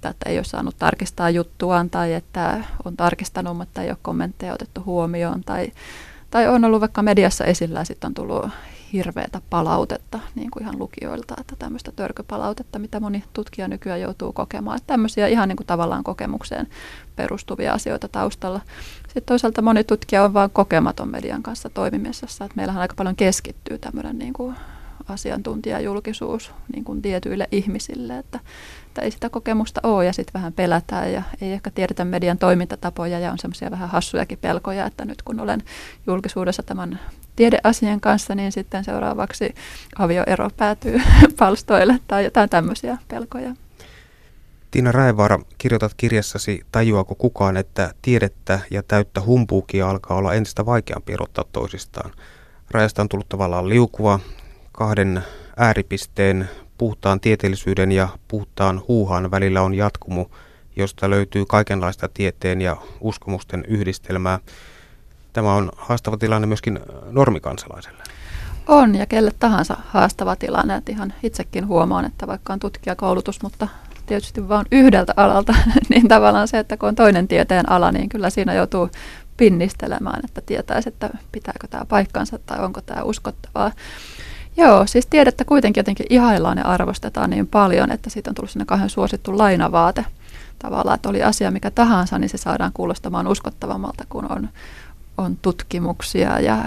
Tai 0.00 0.10
että 0.10 0.30
ei 0.30 0.38
ole 0.38 0.44
saanut 0.44 0.76
tarkistaa 0.78 1.30
juttuaan 1.30 1.90
tai 1.90 2.14
että 2.14 2.64
on 2.84 2.96
tarkistanut, 2.96 3.56
mutta 3.56 3.82
ei 3.82 3.90
ole 3.90 3.98
kommentteja 4.02 4.54
otettu 4.54 4.82
huomioon 4.84 5.44
tai 5.44 5.72
tai 6.30 6.48
on 6.48 6.64
ollut 6.64 6.80
vaikka 6.80 7.02
mediassa 7.02 7.44
esillä 7.44 7.78
ja 7.78 7.84
sitten 7.84 8.08
on 8.08 8.14
tullut 8.14 8.48
hirveätä 8.92 9.40
palautetta 9.50 10.20
niin 10.34 10.50
kuin 10.50 10.62
ihan 10.62 10.78
lukijoilta, 10.78 11.34
että 11.40 11.56
tämmöistä 11.58 11.92
törkypalautetta, 11.92 12.78
mitä 12.78 13.00
moni 13.00 13.24
tutkija 13.32 13.68
nykyään 13.68 14.00
joutuu 14.00 14.32
kokemaan. 14.32 14.76
Että 14.76 14.86
tämmöisiä 14.86 15.26
ihan 15.26 15.48
niin 15.48 15.56
kuin 15.56 15.66
tavallaan 15.66 16.04
kokemukseen 16.04 16.68
perustuvia 17.16 17.72
asioita 17.72 18.08
taustalla. 18.08 18.60
Sitten 19.02 19.22
toisaalta 19.26 19.62
moni 19.62 19.84
tutkija 19.84 20.24
on 20.24 20.34
vain 20.34 20.50
kokematon 20.50 21.08
median 21.08 21.42
kanssa 21.42 21.70
toimimisessa, 21.70 22.44
että 22.44 22.56
meillähän 22.56 22.82
aika 22.82 22.94
paljon 22.94 23.16
keskittyy 23.16 23.78
tämmöinen 23.78 24.18
niin 24.18 24.32
kuin 24.32 24.56
asiantuntijajulkisuus 25.08 26.50
niin 26.72 26.84
kuin 26.84 27.02
tietyille 27.02 27.48
ihmisille, 27.52 28.18
että, 28.18 28.40
että 28.86 29.02
ei 29.02 29.10
sitä 29.10 29.30
kokemusta 29.30 29.80
ole 29.82 30.04
ja 30.04 30.12
sitten 30.12 30.34
vähän 30.34 30.52
pelätään 30.52 31.12
ja 31.12 31.22
ei 31.40 31.52
ehkä 31.52 31.70
tiedetä 31.70 32.04
median 32.04 32.38
toimintatapoja 32.38 33.18
ja 33.18 33.32
on 33.32 33.38
semmoisia 33.38 33.70
vähän 33.70 33.88
hassujakin 33.88 34.38
pelkoja, 34.38 34.86
että 34.86 35.04
nyt 35.04 35.22
kun 35.22 35.40
olen 35.40 35.62
julkisuudessa 36.06 36.62
tämän 36.62 37.00
tiedeasian 37.36 38.00
kanssa, 38.00 38.34
niin 38.34 38.52
sitten 38.52 38.84
seuraavaksi 38.84 39.54
avioero 39.98 40.50
päätyy 40.56 41.00
palstoille 41.38 41.98
tai 42.08 42.24
jotain 42.24 42.50
tämmöisiä 42.50 42.98
pelkoja. 43.08 43.54
Tiina 44.70 44.92
Raevaara, 44.92 45.38
kirjoitat 45.58 45.94
kirjassasi 45.96 46.60
Tajuako 46.72 47.14
kukaan, 47.14 47.56
että 47.56 47.94
tiedettä 48.02 48.60
ja 48.70 48.82
täyttä 48.82 49.20
humpuukia 49.20 49.90
alkaa 49.90 50.16
olla 50.16 50.34
entistä 50.34 50.66
vaikeampi 50.66 51.12
erottaa 51.12 51.44
toisistaan. 51.52 52.10
Rajasta 52.70 53.02
on 53.02 53.08
tullut 53.08 53.28
tavallaan 53.28 53.68
liukuva, 53.68 54.20
kahden 54.76 55.22
ääripisteen 55.56 56.50
puhtaan 56.78 57.20
tieteellisyyden 57.20 57.92
ja 57.92 58.08
puhtaan 58.28 58.82
huuhan 58.88 59.30
välillä 59.30 59.62
on 59.62 59.74
jatkumu, 59.74 60.26
josta 60.76 61.10
löytyy 61.10 61.46
kaikenlaista 61.46 62.08
tieteen 62.14 62.60
ja 62.60 62.76
uskomusten 63.00 63.64
yhdistelmää. 63.68 64.38
Tämä 65.32 65.54
on 65.54 65.70
haastava 65.76 66.16
tilanne 66.16 66.46
myöskin 66.46 66.80
normikansalaiselle. 67.10 68.02
On 68.66 68.94
ja 68.94 69.06
kelle 69.06 69.30
tahansa 69.38 69.76
haastava 69.88 70.36
tilanne. 70.36 70.76
Että 70.76 70.92
ihan 70.92 71.14
itsekin 71.22 71.66
huomaan, 71.66 72.04
että 72.04 72.26
vaikka 72.26 72.52
on 72.52 72.58
tutkijakoulutus, 72.58 73.42
mutta 73.42 73.68
tietysti 74.06 74.48
vain 74.48 74.66
yhdeltä 74.72 75.14
alalta, 75.16 75.54
niin 75.90 76.08
tavallaan 76.08 76.48
se, 76.48 76.58
että 76.58 76.76
kun 76.76 76.88
on 76.88 76.94
toinen 76.94 77.28
tieteen 77.28 77.70
ala, 77.70 77.92
niin 77.92 78.08
kyllä 78.08 78.30
siinä 78.30 78.54
joutuu 78.54 78.90
pinnistelemään, 79.36 80.20
että 80.24 80.40
tietäisi, 80.40 80.88
että 80.88 81.10
pitääkö 81.32 81.68
tämä 81.68 81.84
paikkansa 81.84 82.38
tai 82.38 82.64
onko 82.64 82.80
tämä 82.80 83.02
uskottavaa. 83.02 83.72
Joo, 84.56 84.86
siis 84.86 85.06
tiedettä 85.06 85.44
kuitenkin 85.44 85.80
jotenkin 85.80 86.06
ihaillaan 86.10 86.58
ja 86.58 86.64
arvostetaan 86.64 87.30
niin 87.30 87.46
paljon, 87.46 87.90
että 87.90 88.10
siitä 88.10 88.30
on 88.30 88.34
tullut 88.34 88.50
sinne 88.50 88.64
kahden 88.64 88.90
suosittu 88.90 89.38
lainavaate. 89.38 90.04
Tavallaan, 90.58 90.94
että 90.94 91.08
oli 91.08 91.22
asia 91.22 91.50
mikä 91.50 91.70
tahansa, 91.70 92.18
niin 92.18 92.28
se 92.28 92.38
saadaan 92.38 92.72
kuulostamaan 92.74 93.26
uskottavammalta, 93.28 94.04
kun 94.08 94.32
on, 94.32 94.48
on 95.18 95.36
tutkimuksia 95.42 96.40
ja 96.40 96.64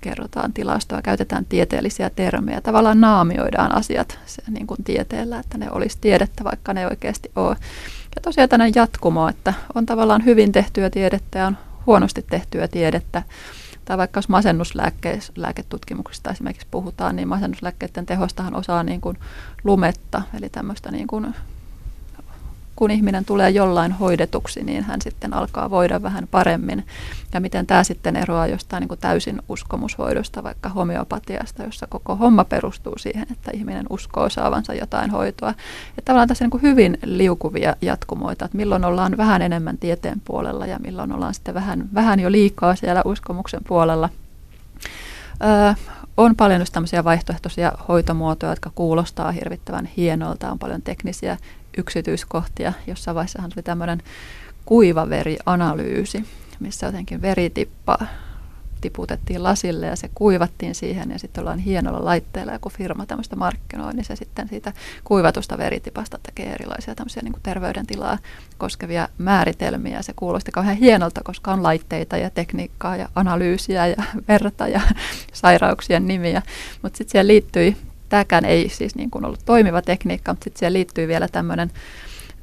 kerrotaan 0.00 0.52
tilastoa, 0.52 1.02
käytetään 1.02 1.44
tieteellisiä 1.44 2.10
termejä. 2.10 2.60
Tavallaan 2.60 3.00
naamioidaan 3.00 3.74
asiat 3.74 4.18
se, 4.26 4.42
niin 4.50 4.66
kuin 4.66 4.84
tieteellä, 4.84 5.38
että 5.38 5.58
ne 5.58 5.70
olisi 5.70 5.98
tiedettä, 6.00 6.44
vaikka 6.44 6.72
ne 6.72 6.86
oikeasti 6.86 7.30
ole. 7.36 7.56
Ja 8.16 8.22
tosiaan 8.22 8.48
tänne 8.48 8.72
jatkumo, 8.74 9.28
että 9.28 9.54
on 9.74 9.86
tavallaan 9.86 10.24
hyvin 10.24 10.52
tehtyä 10.52 10.90
tiedettä 10.90 11.38
ja 11.38 11.46
on 11.46 11.58
huonosti 11.86 12.24
tehtyä 12.30 12.68
tiedettä. 12.68 13.22
Tai 13.84 13.98
vaikka 13.98 14.18
jos 14.18 14.28
masennuslääketutkimuksista 14.28 16.30
esimerkiksi 16.30 16.66
puhutaan, 16.70 17.16
niin 17.16 17.28
masennuslääkkeiden 17.28 18.06
tehostahan 18.06 18.54
osaa 18.54 18.82
niin 18.82 19.00
kuin 19.00 19.18
lumetta, 19.64 20.22
eli 20.34 20.48
tämmöistä 20.48 20.90
niin 20.90 21.06
kuin 21.06 21.34
kun 22.76 22.90
ihminen 22.90 23.24
tulee 23.24 23.50
jollain 23.50 23.92
hoidetuksi, 23.92 24.62
niin 24.62 24.84
hän 24.84 25.02
sitten 25.02 25.34
alkaa 25.34 25.70
voida 25.70 26.02
vähän 26.02 26.28
paremmin. 26.30 26.86
Ja 27.34 27.40
miten 27.40 27.66
tämä 27.66 27.84
sitten 27.84 28.16
eroaa 28.16 28.46
jostain 28.46 28.80
niin 28.80 28.88
kuin 28.88 29.00
täysin 29.00 29.42
uskomushoidosta, 29.48 30.42
vaikka 30.42 30.68
homeopatiasta, 30.68 31.62
jossa 31.62 31.86
koko 31.86 32.16
homma 32.16 32.44
perustuu 32.44 32.98
siihen, 32.98 33.26
että 33.32 33.50
ihminen 33.54 33.86
uskoo 33.90 34.28
saavansa 34.28 34.74
jotain 34.74 35.10
hoitoa. 35.10 35.50
Että 35.50 36.02
tavallaan 36.04 36.28
tässä 36.28 36.44
niin 36.44 36.50
kuin 36.50 36.62
hyvin 36.62 36.98
liukuvia 37.04 37.76
jatkumoita, 37.82 38.44
että 38.44 38.56
milloin 38.56 38.84
ollaan 38.84 39.16
vähän 39.16 39.42
enemmän 39.42 39.78
tieteen 39.78 40.22
puolella 40.24 40.66
ja 40.66 40.78
milloin 40.78 41.12
ollaan 41.12 41.34
sitten 41.34 41.54
vähän, 41.54 41.88
vähän 41.94 42.20
jo 42.20 42.32
liikaa 42.32 42.76
siellä 42.76 43.02
uskomuksen 43.04 43.60
puolella. 43.68 44.08
Öö, 45.44 45.74
on 46.16 46.36
paljon 46.36 46.66
tämmöisiä 46.72 47.04
vaihtoehtoisia 47.04 47.72
hoitomuotoja, 47.88 48.52
jotka 48.52 48.70
kuulostaa 48.74 49.32
hirvittävän 49.32 49.86
hienolta. 49.86 50.50
On 50.50 50.58
paljon 50.58 50.82
teknisiä 50.82 51.36
yksityiskohtia. 51.78 52.72
Jossain 52.86 53.14
vaiheessa 53.14 53.42
oli 53.42 53.62
tämmöinen 53.62 54.02
kuivaverianalyysi, 54.64 56.24
missä 56.60 56.86
jotenkin 56.86 57.22
veritippa 57.22 57.98
tiputettiin 58.84 59.42
lasille 59.42 59.86
ja 59.86 59.96
se 59.96 60.10
kuivattiin 60.14 60.74
siihen 60.74 61.10
ja 61.10 61.18
sitten 61.18 61.42
ollaan 61.42 61.58
hienolla 61.58 62.04
laitteella 62.04 62.52
joku 62.52 62.68
firma 62.68 63.06
tämmöistä 63.06 63.36
markkinoi, 63.36 63.94
niin 63.94 64.04
se 64.04 64.16
sitten 64.16 64.48
siitä 64.48 64.72
kuivatusta 65.04 65.58
veritipasta 65.58 66.18
tekee 66.22 66.52
erilaisia 66.52 66.94
tämmöisiä 66.94 67.22
niin 67.22 67.32
kuin 67.32 67.42
terveydentilaa 67.42 68.18
koskevia 68.58 69.08
määritelmiä. 69.18 70.02
Se 70.02 70.12
kuulosti 70.16 70.52
kauhean 70.52 70.76
hienolta, 70.76 71.20
koska 71.24 71.52
on 71.52 71.62
laitteita 71.62 72.16
ja 72.16 72.30
tekniikkaa 72.30 72.96
ja 72.96 73.08
analyysiä 73.14 73.86
ja 73.86 74.02
verta 74.28 74.68
ja 74.68 74.80
sairauksien 75.32 76.06
nimiä, 76.06 76.42
mutta 76.82 76.96
sitten 76.96 77.12
siihen 77.12 77.28
liittyi 77.28 77.76
tämäkään 78.08 78.44
ei 78.44 78.68
siis 78.68 78.94
niin 78.94 79.10
kuin 79.10 79.24
ollut 79.24 79.44
toimiva 79.44 79.82
tekniikka, 79.82 80.32
mutta 80.32 80.44
sitten 80.44 80.58
siihen 80.58 80.72
liittyy 80.72 81.08
vielä 81.08 81.28
tämmöinen, 81.28 81.70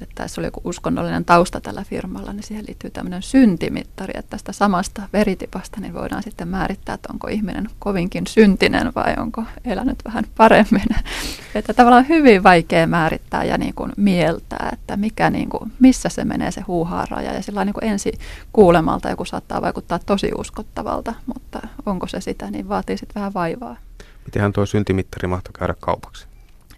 että 0.02 0.16
tässä 0.16 0.42
oli 0.42 0.48
joku 0.48 0.62
uskonnollinen 0.64 1.26
tausta 1.26 1.62
tällä 1.62 1.84
firmalla, 1.90 2.34
niin 2.34 2.44
siihen 2.44 2.66
liittyy 2.68 2.90
tämmöinen 2.90 3.22
syntimittari, 3.22 4.14
että 4.16 4.30
tästä 4.30 4.52
samasta 4.52 5.02
veritipasta 5.14 5.82
niin 5.82 5.94
voidaan 5.94 6.24
sitten 6.24 6.48
määrittää, 6.48 6.96
että 6.96 7.10
onko 7.14 7.28
ihminen 7.28 7.70
kovinkin 7.80 8.28
syntinen 8.28 8.92
vai 8.96 9.16
onko 9.18 9.44
elänyt 9.66 9.98
vähän 10.06 10.26
paremmin. 10.38 10.88
Että 11.56 11.74
tavallaan 11.74 12.10
hyvin 12.10 12.44
vaikea 12.44 12.88
määrittää 12.88 13.44
ja 13.44 13.58
niin 13.58 13.74
kuin 13.76 13.92
mieltää, 13.98 14.70
että 14.74 14.98
mikä 14.98 15.30
niin 15.30 15.50
kuin, 15.50 15.72
missä 15.80 16.10
se 16.10 16.26
menee 16.26 16.52
se 16.52 16.62
huuhaaraja. 16.62 17.34
Ja 17.34 17.44
sillä 17.44 17.66
niin 17.66 17.74
kuin 17.74 17.84
ensi 17.84 18.12
kuulemalta 18.54 19.10
joku 19.10 19.26
saattaa 19.26 19.62
vaikuttaa 19.62 20.00
tosi 20.00 20.32
uskottavalta, 20.38 21.14
mutta 21.26 21.68
onko 21.86 22.08
se 22.08 22.22
sitä, 22.22 22.52
niin 22.52 22.70
vaatii 22.70 22.98
sitten 22.98 23.16
vähän 23.16 23.34
vaivaa. 23.34 23.78
Mitenhän 24.26 24.54
tuo 24.54 24.66
syntimittari 24.66 25.28
mahtoi 25.28 25.54
käydä 25.60 25.76
kaupaksi? 25.80 26.28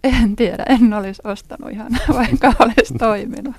En 0.04 0.36
tiedä, 0.36 0.64
en 0.70 0.94
olisi 0.94 1.22
ostanut 1.24 1.72
ihan, 1.72 1.92
vaikka 2.14 2.54
olisi 2.60 2.94
toiminut. 2.94 3.56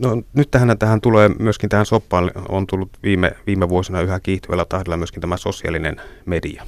No 0.00 0.22
nyt 0.34 0.50
tähän, 0.50 0.78
tähän 0.78 1.00
tulee 1.00 1.28
myöskin 1.38 1.68
tähän 1.68 1.86
soppaan 1.86 2.30
on 2.48 2.66
tullut 2.66 2.90
viime, 3.02 3.32
viime 3.46 3.68
vuosina 3.68 4.00
yhä 4.00 4.20
kiihtyvällä 4.20 4.64
tahdilla 4.64 4.96
myöskin 4.96 5.20
tämä 5.20 5.36
sosiaalinen 5.36 5.96
media. 6.26 6.66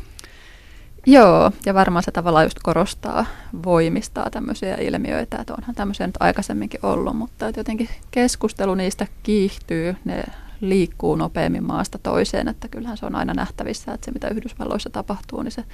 Joo, 1.07 1.51
ja 1.66 1.75
varmaan 1.75 2.03
se 2.03 2.11
tavallaan 2.11 2.44
just 2.44 2.59
korostaa, 2.62 3.27
voimistaa 3.64 4.31
tämmöisiä 4.31 4.77
ilmiöitä, 4.77 5.37
että 5.40 5.55
onhan 5.59 5.75
tämmöisiä 5.75 6.07
nyt 6.07 6.16
aikaisemminkin 6.20 6.81
ollut, 6.83 7.16
mutta 7.16 7.49
että 7.49 7.61
jotenkin 7.61 7.88
keskustelu 8.11 8.75
niistä 8.75 9.07
kiihtyy, 9.23 9.97
ne 10.05 10.25
liikkuu 10.68 11.16
nopeammin 11.16 11.64
maasta 11.64 11.98
toiseen, 11.98 12.48
että 12.48 12.68
kyllähän 12.68 12.96
se 12.96 13.07
on 13.07 13.14
aina 13.14 13.35
nähtävissä, 13.35 13.92
että 13.92 14.05
se 14.05 14.11
mitä 14.11 14.29
Yhdysvalloissa 14.29 14.90
tapahtuu, 14.90 15.42
niin 15.42 15.53
se 15.53 15.64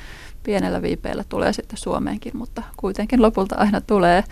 pienellä 0.43 0.83
viipeellä 0.83 1.25
tulee 1.29 1.53
sitten 1.53 1.79
Suomeenkin, 1.79 2.37
mutta 2.37 2.63
kuitenkin 2.77 3.23
lopulta 3.23 3.57
aina 3.59 3.81
tulee. 3.81 4.25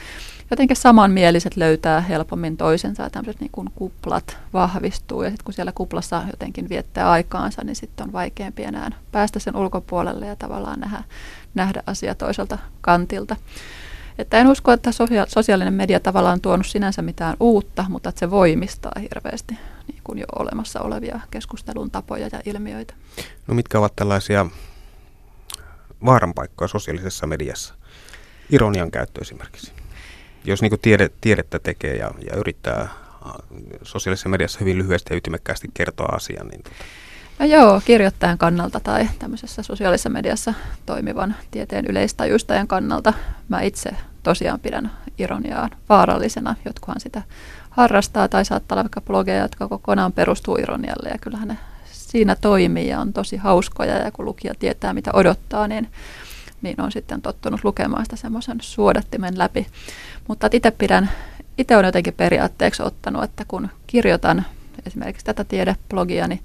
Jotenkin 0.50 0.76
samanmieliset 0.76 1.56
löytää 1.56 2.00
helpommin 2.00 2.56
toisensa 2.56 3.02
ja 3.02 3.10
tämmöiset 3.10 3.40
niin 3.40 3.50
kuin 3.52 3.68
kuplat 3.74 4.38
vahvistuu 4.52 5.22
ja 5.22 5.30
sitten 5.30 5.44
kun 5.44 5.54
siellä 5.54 5.72
kuplassa 5.72 6.22
jotenkin 6.30 6.68
viettää 6.68 7.10
aikaansa, 7.10 7.64
niin 7.64 7.76
sitten 7.76 8.06
on 8.06 8.12
vaikeampi 8.12 8.64
enää 8.64 8.90
päästä 9.12 9.38
sen 9.38 9.56
ulkopuolelle 9.56 10.26
ja 10.26 10.36
tavallaan 10.36 10.80
nähdä, 10.80 11.04
nähdä 11.54 11.82
asia 11.86 12.14
toiselta 12.14 12.58
kantilta. 12.80 13.36
Että 14.18 14.38
en 14.38 14.46
usko, 14.46 14.72
että 14.72 14.90
sosiaalinen 15.28 15.74
media 15.74 16.00
tavallaan 16.00 16.32
on 16.32 16.40
tuonut 16.40 16.66
sinänsä 16.66 17.02
mitään 17.02 17.36
uutta, 17.40 17.84
mutta 17.88 18.08
että 18.08 18.18
se 18.18 18.30
voimistaa 18.30 18.92
hirveästi 19.00 19.58
niin 19.88 20.00
kuin 20.04 20.18
jo 20.18 20.26
olemassa 20.38 20.80
olevia 20.80 21.20
keskustelun 21.30 21.90
tapoja 21.90 22.28
ja 22.32 22.40
ilmiöitä. 22.44 22.94
No 23.46 23.54
mitkä 23.54 23.78
ovat 23.78 23.96
tällaisia 23.96 24.46
vaaranpaikkoja 26.04 26.68
sosiaalisessa 26.68 27.26
mediassa? 27.26 27.74
Ironian 28.50 28.90
käyttö 28.90 29.20
esimerkiksi. 29.20 29.72
Jos 30.44 30.62
niin 30.62 30.80
tiede, 30.82 31.10
tiedettä 31.20 31.58
tekee 31.58 31.96
ja, 31.96 32.10
ja 32.30 32.36
yrittää 32.36 32.88
sosiaalisessa 33.82 34.28
mediassa 34.28 34.58
hyvin 34.60 34.78
lyhyesti 34.78 35.14
ja 35.14 35.16
ytimekkäästi 35.16 35.68
kertoa 35.74 36.06
asian, 36.06 36.48
niin 36.48 36.62
tota. 36.62 36.76
No 37.38 37.46
joo, 37.46 37.80
kirjoittajan 37.84 38.38
kannalta 38.38 38.80
tai 38.80 39.08
tämmöisessä 39.18 39.62
sosiaalisessa 39.62 40.10
mediassa 40.10 40.54
toimivan 40.86 41.34
tieteen 41.50 41.86
yleistajuistajan 41.86 42.68
kannalta 42.68 43.12
mä 43.48 43.60
itse 43.60 43.90
tosiaan 44.22 44.60
pidän 44.60 44.92
ironiaa 45.18 45.68
vaarallisena. 45.88 46.56
Jotkuhan 46.64 47.00
sitä 47.00 47.22
harrastaa 47.78 48.28
tai 48.28 48.44
saattaa 48.44 48.76
olla 48.76 48.84
vaikka 48.84 49.00
blogeja, 49.00 49.42
jotka 49.42 49.68
kokonaan 49.68 50.12
perustuu 50.12 50.56
ironialle 50.56 51.08
ja 51.08 51.18
kyllähän 51.20 51.48
ne 51.48 51.58
siinä 51.92 52.36
toimii 52.36 52.88
ja 52.88 53.00
on 53.00 53.12
tosi 53.12 53.36
hauskoja 53.36 53.94
ja 53.94 54.10
kun 54.10 54.24
lukija 54.24 54.54
tietää 54.58 54.94
mitä 54.94 55.10
odottaa, 55.12 55.68
niin, 55.68 55.88
niin 56.62 56.80
on 56.80 56.92
sitten 56.92 57.22
tottunut 57.22 57.64
lukemaan 57.64 58.04
sitä 58.04 58.16
semmoisen 58.16 58.58
suodattimen 58.60 59.38
läpi. 59.38 59.66
Mutta 60.28 60.48
itse 60.52 60.70
pidän, 60.70 61.10
itse 61.58 61.76
on 61.76 61.84
jotenkin 61.84 62.14
periaatteeksi 62.14 62.82
ottanut, 62.82 63.24
että 63.24 63.44
kun 63.48 63.68
kirjoitan 63.86 64.44
esimerkiksi 64.86 65.24
tätä 65.24 65.44
tiedeblogia, 65.44 66.28
niin 66.28 66.40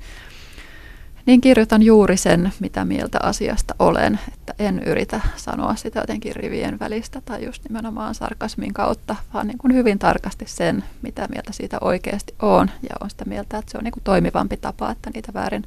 niin 1.26 1.42
kirjoitan 1.42 1.84
juuri 1.84 2.18
sen, 2.18 2.54
mitä 2.60 2.86
mieltä 2.86 3.20
asiasta 3.24 3.76
olen, 3.80 4.20
että 4.34 4.54
en 4.60 4.84
yritä 4.84 5.22
sanoa 5.36 5.76
sitä 5.76 6.00
jotenkin 6.00 6.36
rivien 6.36 6.80
välistä 6.80 7.22
tai 7.26 7.46
just 7.46 7.64
nimenomaan 7.64 8.16
sarkasmin 8.16 8.74
kautta, 8.74 9.16
vaan 9.34 9.48
niin 9.48 9.58
kuin 9.58 9.74
hyvin 9.74 10.00
tarkasti 10.00 10.46
sen, 10.48 10.84
mitä 11.02 11.28
mieltä 11.28 11.54
siitä 11.54 11.78
oikeasti 11.82 12.34
on 12.42 12.70
ja 12.84 12.96
on 13.00 13.10
sitä 13.10 13.26
mieltä, 13.26 13.58
että 13.58 13.72
se 13.72 13.78
on 13.78 13.84
niin 13.84 13.92
kuin 13.92 14.04
toimivampi 14.04 14.58
tapa, 14.58 14.92
että 14.92 15.10
niitä 15.14 15.34
väärin, 15.34 15.64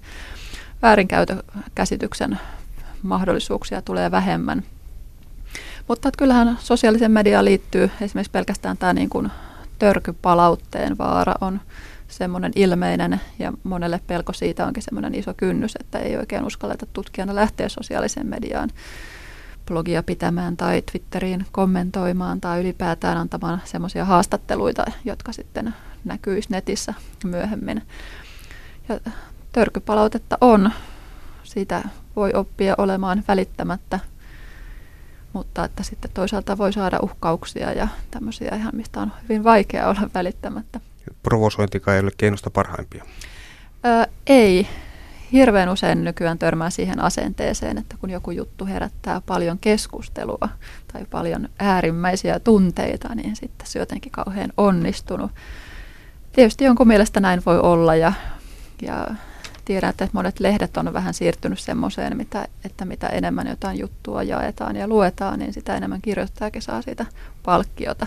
väärinkäytökäsityksen 0.83 2.41
mahdollisuuksia 3.03 3.83
tulee 3.83 4.11
vähemmän. 4.11 4.63
Mutta 5.89 6.09
että 6.09 6.19
kyllähän 6.19 6.57
sosiaalisen 6.61 7.11
mediaan 7.11 7.45
liittyy 7.45 7.91
esimerkiksi 8.01 8.31
pelkästään 8.31 8.77
tämä 8.77 8.93
niin 8.93 9.11
kuin 9.11 9.31
törkypalautteen 9.79 10.99
vaara 10.99 11.35
on 11.41 11.61
semmoinen 12.17 12.53
ilmeinen 12.57 13.21
ja 13.39 13.53
monelle 13.63 14.01
pelko 14.07 14.33
siitä 14.33 14.67
onkin 14.67 14.83
semmoinen 14.83 15.15
iso 15.15 15.35
kynnys, 15.37 15.77
että 15.81 15.99
ei 15.99 16.17
oikein 16.17 16.45
uskalleta 16.45 16.87
tutkijana 16.93 17.35
lähteä 17.35 17.69
sosiaaliseen 17.69 18.27
mediaan 18.27 18.71
blogia 19.67 20.03
pitämään 20.03 20.57
tai 20.57 20.83
Twitteriin 20.93 21.47
kommentoimaan 21.53 22.41
tai 22.41 22.61
ylipäätään 22.61 23.19
antamaan 23.19 23.63
semmoisia 23.65 24.05
haastatteluita, 24.05 24.85
jotka 25.05 25.33
sitten 25.33 25.75
näkyisi 26.05 26.49
netissä 26.51 26.95
myöhemmin. 27.25 27.83
Ja 28.89 29.01
törkypalautetta 29.53 30.39
on. 30.41 30.71
Siitä 31.43 31.83
voi 32.17 32.33
oppia 32.35 32.75
olemaan 32.79 33.25
välittämättä, 33.29 34.01
mutta 35.33 35.65
että 35.65 35.83
sitten 35.83 36.11
toisaalta 36.15 36.59
voi 36.59 36.73
saada 36.73 36.99
uhkauksia 37.03 37.73
ja 37.73 37.89
tämmöisiä 38.11 38.57
ihan, 38.57 38.77
mistä 38.77 39.01
on 39.01 39.13
hyvin 39.23 39.45
vaikea 39.45 39.89
olla 39.89 40.11
välittämättä 40.15 40.81
provosointikaan 41.23 41.95
ei 41.95 42.03
ole 42.03 42.11
keinosta 42.17 42.51
parhaimpia? 42.51 43.05
Ö, 43.87 44.07
ei. 44.27 44.67
Hirveän 45.33 45.69
usein 45.69 46.05
nykyään 46.05 46.39
törmää 46.39 46.71
siihen 46.71 47.03
asenteeseen, 47.03 47.79
että 47.79 47.97
kun 48.01 48.11
joku 48.11 48.31
juttu 48.31 48.67
herättää 48.67 49.21
paljon 49.21 49.59
keskustelua 49.59 50.49
tai 50.93 51.05
paljon 51.11 51.49
äärimmäisiä 51.59 52.41
tunteita, 52.41 53.15
niin 53.15 53.37
sitten 53.37 53.67
se 53.67 53.79
jotenkin 53.79 54.13
kauhean 54.13 54.53
onnistunut. 54.57 55.31
Tietysti 56.33 56.65
jonkun 56.65 56.89
mielestä 56.89 57.21
näin 57.21 57.43
voi 57.47 57.59
olla 57.59 57.95
ja 57.95 58.13
ja 58.83 59.07
tiedän, 59.67 59.91
että 59.91 60.09
monet 60.13 60.41
lehdet 60.41 60.77
on 60.77 60.93
vähän 60.93 61.15
siirtynyt 61.15 61.59
semmoiseen, 61.59 62.17
mitä, 62.17 62.49
että 62.65 62.85
mitä 62.85 63.07
enemmän 63.09 63.47
jotain 63.47 63.79
juttua 63.79 64.23
jaetaan 64.23 64.77
ja 64.77 64.89
luetaan, 64.89 65.39
niin 65.39 65.53
sitä 65.53 65.77
enemmän 65.77 66.03
kirjoittajakin 66.03 66.63
saa 66.63 66.83
siitä 66.83 67.07
palkkiota. 67.43 68.07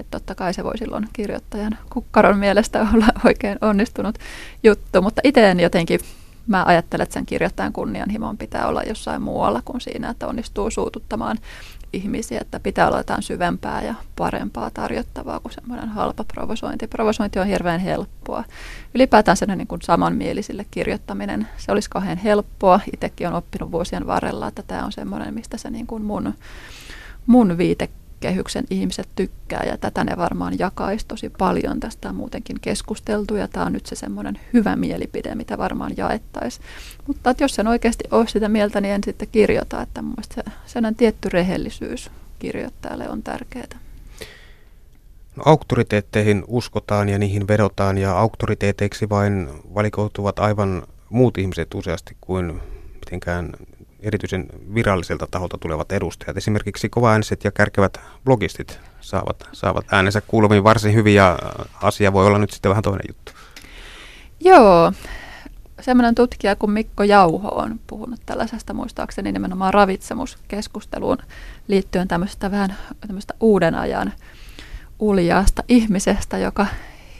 Että 0.00 0.10
totta 0.10 0.34
kai 0.34 0.54
se 0.54 0.64
voi 0.64 0.78
silloin 0.78 1.08
kirjoittajan 1.12 1.78
kukkaron 1.92 2.38
mielestä 2.38 2.86
olla 2.94 3.06
oikein 3.24 3.58
onnistunut 3.60 4.18
juttu, 4.62 5.02
mutta 5.02 5.20
itse 5.24 5.50
en 5.50 5.60
jotenkin 5.60 6.00
mä 6.46 6.64
ajattelen, 6.64 7.02
että 7.02 7.14
sen 7.14 7.26
kirjoittajan 7.26 7.72
kunnianhimon 7.72 8.38
pitää 8.38 8.66
olla 8.66 8.82
jossain 8.82 9.22
muualla 9.22 9.62
kuin 9.64 9.80
siinä, 9.80 10.10
että 10.10 10.26
onnistuu 10.26 10.70
suututtamaan 10.70 11.38
ihmisiä, 11.92 12.40
että 12.40 12.60
pitää 12.60 12.86
olla 12.86 12.98
jotain 12.98 13.22
syvempää 13.22 13.82
ja 13.82 13.94
parempaa 14.16 14.70
tarjottavaa 14.70 15.40
kuin 15.40 15.52
semmoinen 15.52 15.88
halpa 15.88 16.24
provosointi. 16.24 16.86
Provosointi 16.86 17.38
on 17.38 17.46
hirveän 17.46 17.80
helppoa. 17.80 18.44
Ylipäätään 18.94 19.36
sen 19.36 19.58
niin 19.58 19.66
kuin 19.66 19.82
samanmielisille 19.82 20.66
kirjoittaminen, 20.70 21.48
se 21.56 21.72
olisi 21.72 21.90
kauhean 21.90 22.18
helppoa. 22.18 22.80
Itsekin 22.92 23.26
olen 23.26 23.38
oppinut 23.38 23.72
vuosien 23.72 24.06
varrella, 24.06 24.48
että 24.48 24.62
tämä 24.62 24.84
on 24.84 24.92
semmoinen, 24.92 25.34
mistä 25.34 25.56
se 25.56 25.70
niin 25.70 25.86
kuin 25.86 26.02
mun, 26.02 26.34
mun 27.26 27.58
viite 27.58 27.88
kehyksen 28.20 28.64
ihmiset 28.70 29.08
tykkää 29.16 29.64
ja 29.66 29.78
tätä 29.78 30.04
ne 30.04 30.16
varmaan 30.16 30.58
jakaisi 30.58 31.06
tosi 31.06 31.30
paljon. 31.38 31.80
Tästä 31.80 32.08
on 32.08 32.14
muutenkin 32.14 32.60
keskusteltu 32.60 33.34
ja 33.36 33.48
tämä 33.48 33.66
on 33.66 33.72
nyt 33.72 33.86
se 33.86 33.96
semmoinen 33.96 34.40
hyvä 34.52 34.76
mielipide, 34.76 35.34
mitä 35.34 35.58
varmaan 35.58 35.92
jaettaisiin. 35.96 36.64
Mutta 37.06 37.30
että 37.30 37.44
jos 37.44 37.54
sen 37.54 37.68
oikeasti 37.68 38.04
ole 38.10 38.28
sitä 38.28 38.48
mieltä, 38.48 38.80
niin 38.80 38.94
en 38.94 39.04
sitten 39.04 39.28
kirjoita. 39.32 39.82
Että 39.82 40.02
mun 40.02 40.14
se, 40.34 40.42
sellainen 40.66 40.96
tietty 40.96 41.28
rehellisyys 41.28 42.10
kirjoittajalle 42.38 43.08
on 43.08 43.22
tärkeää. 43.22 43.78
No, 45.36 45.42
auktoriteetteihin 45.46 46.44
uskotaan 46.46 47.08
ja 47.08 47.18
niihin 47.18 47.48
vedotaan 47.48 47.98
ja 47.98 48.18
auktoriteeteiksi 48.18 49.08
vain 49.08 49.48
valikoituvat 49.74 50.38
aivan 50.38 50.82
muut 51.10 51.38
ihmiset 51.38 51.74
useasti 51.74 52.16
kuin 52.20 52.60
mitenkään 52.94 53.52
erityisen 54.02 54.46
viralliselta 54.74 55.26
taholta 55.30 55.58
tulevat 55.58 55.92
edustajat. 55.92 56.36
Esimerkiksi 56.36 56.88
kovaääniset 56.88 57.44
ja 57.44 57.50
kärkevät 57.50 58.00
blogistit 58.24 58.80
saavat, 59.00 59.48
saavat 59.52 59.86
äänensä 59.92 60.20
kuuluviin 60.20 60.64
varsin 60.64 60.94
hyvin 60.94 61.14
ja 61.14 61.38
asia 61.82 62.12
voi 62.12 62.26
olla 62.26 62.38
nyt 62.38 62.50
sitten 62.50 62.70
vähän 62.70 62.82
toinen 62.82 63.04
juttu. 63.08 63.32
Joo, 64.40 64.92
semmoinen 65.80 66.14
tutkija 66.14 66.56
kuin 66.56 66.70
Mikko 66.70 67.02
Jauho 67.02 67.48
on 67.48 67.80
puhunut 67.86 68.20
tällaisesta 68.26 68.74
muistaakseni 68.74 69.32
nimenomaan 69.32 69.74
ravitsemuskeskusteluun 69.74 71.18
liittyen 71.68 72.08
tämmöistä 72.08 72.50
vähän 72.50 72.76
tämmöistä 73.00 73.34
uuden 73.40 73.74
ajan 73.74 74.12
uljaasta 74.98 75.62
ihmisestä, 75.68 76.38
joka 76.38 76.66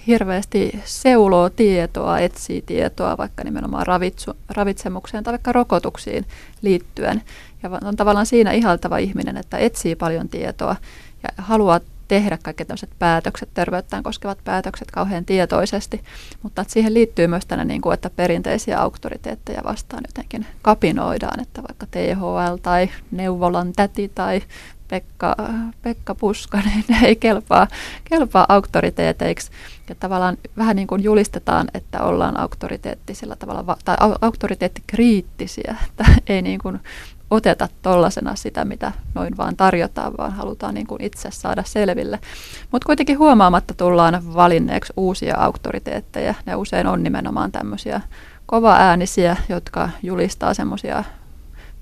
hirveästi 0.06 0.80
seuloo 0.84 1.50
tietoa, 1.50 2.18
etsii 2.18 2.62
tietoa 2.62 3.16
vaikka 3.16 3.44
nimenomaan 3.44 3.86
ravitsu, 3.86 4.32
ravitsemukseen 4.48 5.24
tai 5.24 5.32
vaikka 5.32 5.52
rokotuksiin 5.52 6.26
liittyen. 6.62 7.22
Ja 7.62 7.70
on 7.84 7.96
tavallaan 7.96 8.26
siinä 8.26 8.52
ihaltava 8.52 8.98
ihminen, 8.98 9.36
että 9.36 9.58
etsii 9.58 9.96
paljon 9.96 10.28
tietoa 10.28 10.76
ja 11.22 11.28
haluaa 11.38 11.80
tehdä 12.10 12.38
kaikki 12.42 12.64
tämmöiset 12.64 12.90
päätökset, 12.98 13.48
terveyttään 13.54 14.02
koskevat 14.02 14.38
päätökset 14.44 14.90
kauhean 14.90 15.24
tietoisesti, 15.24 16.02
mutta 16.42 16.62
että 16.62 16.72
siihen 16.72 16.94
liittyy 16.94 17.26
myös 17.26 17.46
tänne, 17.46 17.64
niin 17.64 17.80
kuin, 17.80 17.94
että 17.94 18.10
perinteisiä 18.10 18.80
auktoriteetteja 18.80 19.60
vastaan 19.64 20.02
jotenkin 20.08 20.46
kapinoidaan, 20.62 21.40
että 21.40 21.62
vaikka 21.62 21.86
THL 21.86 22.56
tai 22.62 22.90
neuvolan 23.10 23.72
täti 23.72 24.10
tai 24.14 24.42
Pekka, 24.88 25.36
Pekka 25.82 26.14
Puskanen 26.14 26.84
ei 27.04 27.16
kelpaa, 27.16 27.68
kelpaa 28.04 28.46
auktoriteeteiksi. 28.48 29.50
Ja 29.88 29.94
tavallaan 29.94 30.36
vähän 30.56 30.76
niin 30.76 30.88
kuin 30.88 31.02
julistetaan, 31.02 31.68
että 31.74 32.02
ollaan 32.02 32.40
auktoriteettisella 32.40 33.36
tavalla, 33.36 33.76
tai 33.84 33.96
auktoriteettikriittisiä, 34.20 35.76
että 35.88 36.04
ei 36.26 36.42
niin 36.42 36.60
kuin 36.60 36.80
oteta 37.30 37.68
tollasena 37.82 38.34
sitä, 38.36 38.64
mitä 38.64 38.92
noin 39.14 39.36
vaan 39.36 39.56
tarjotaan, 39.56 40.12
vaan 40.18 40.32
halutaan 40.32 40.74
niin 40.74 40.86
kuin 40.86 41.04
itse 41.04 41.28
saada 41.30 41.62
selville. 41.66 42.18
Mutta 42.72 42.86
kuitenkin 42.86 43.18
huomaamatta 43.18 43.74
tullaan 43.74 44.34
valinneeksi 44.34 44.92
uusia 44.96 45.36
auktoriteetteja. 45.36 46.34
Ne 46.46 46.54
usein 46.54 46.86
on 46.86 47.02
nimenomaan 47.02 47.52
tämmöisiä 47.52 48.00
kova-äänisiä, 48.46 49.36
jotka 49.48 49.88
julistaa 50.02 50.54
semmoisia 50.54 51.04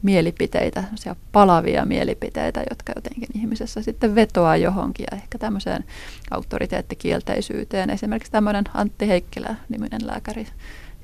mielipiteitä, 0.03 0.85
palavia 1.33 1.85
mielipiteitä, 1.85 2.63
jotka 2.71 2.93
jotenkin 2.97 3.29
ihmisessä 3.35 3.83
sitten 3.83 4.15
vetoaa 4.15 4.57
johonkin 4.57 5.07
ja 5.11 5.17
ehkä 5.17 5.39
tämmöiseen 5.39 5.85
auktoriteettikielteisyyteen. 6.31 7.91
Esimerkiksi 7.91 8.33
tämmöinen 8.33 8.65
Antti 8.75 9.09
Heikkilä-niminen 9.09 10.07
lääkäri, 10.07 10.47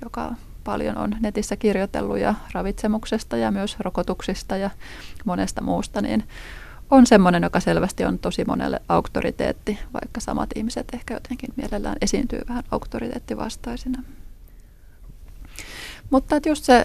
joka 0.05 0.35
paljon 0.65 0.99
on 0.99 1.17
netissä 1.21 1.57
kirjoitellut 1.57 2.19
ja 2.19 2.35
ravitsemuksesta 2.53 3.37
ja 3.37 3.51
myös 3.51 3.77
rokotuksista 3.81 4.57
ja 4.57 4.71
monesta 5.25 5.63
muusta, 5.63 6.01
niin 6.01 6.25
on 6.91 7.07
semmoinen, 7.07 7.43
joka 7.43 7.61
selvästi 7.61 8.05
on 8.05 8.19
tosi 8.19 8.45
monelle 8.45 8.81
auktoriteetti, 8.89 9.79
vaikka 9.93 10.21
samat 10.21 10.51
ihmiset 10.55 10.87
ehkä 10.95 11.15
jotenkin 11.15 11.51
mielellään 11.57 11.97
esiintyy 12.01 12.41
vähän 12.49 12.65
auktoriteettivastaisina. 12.71 14.03
Mutta 16.11 16.37
että 16.37 16.49
just 16.49 16.65
se 16.65 16.85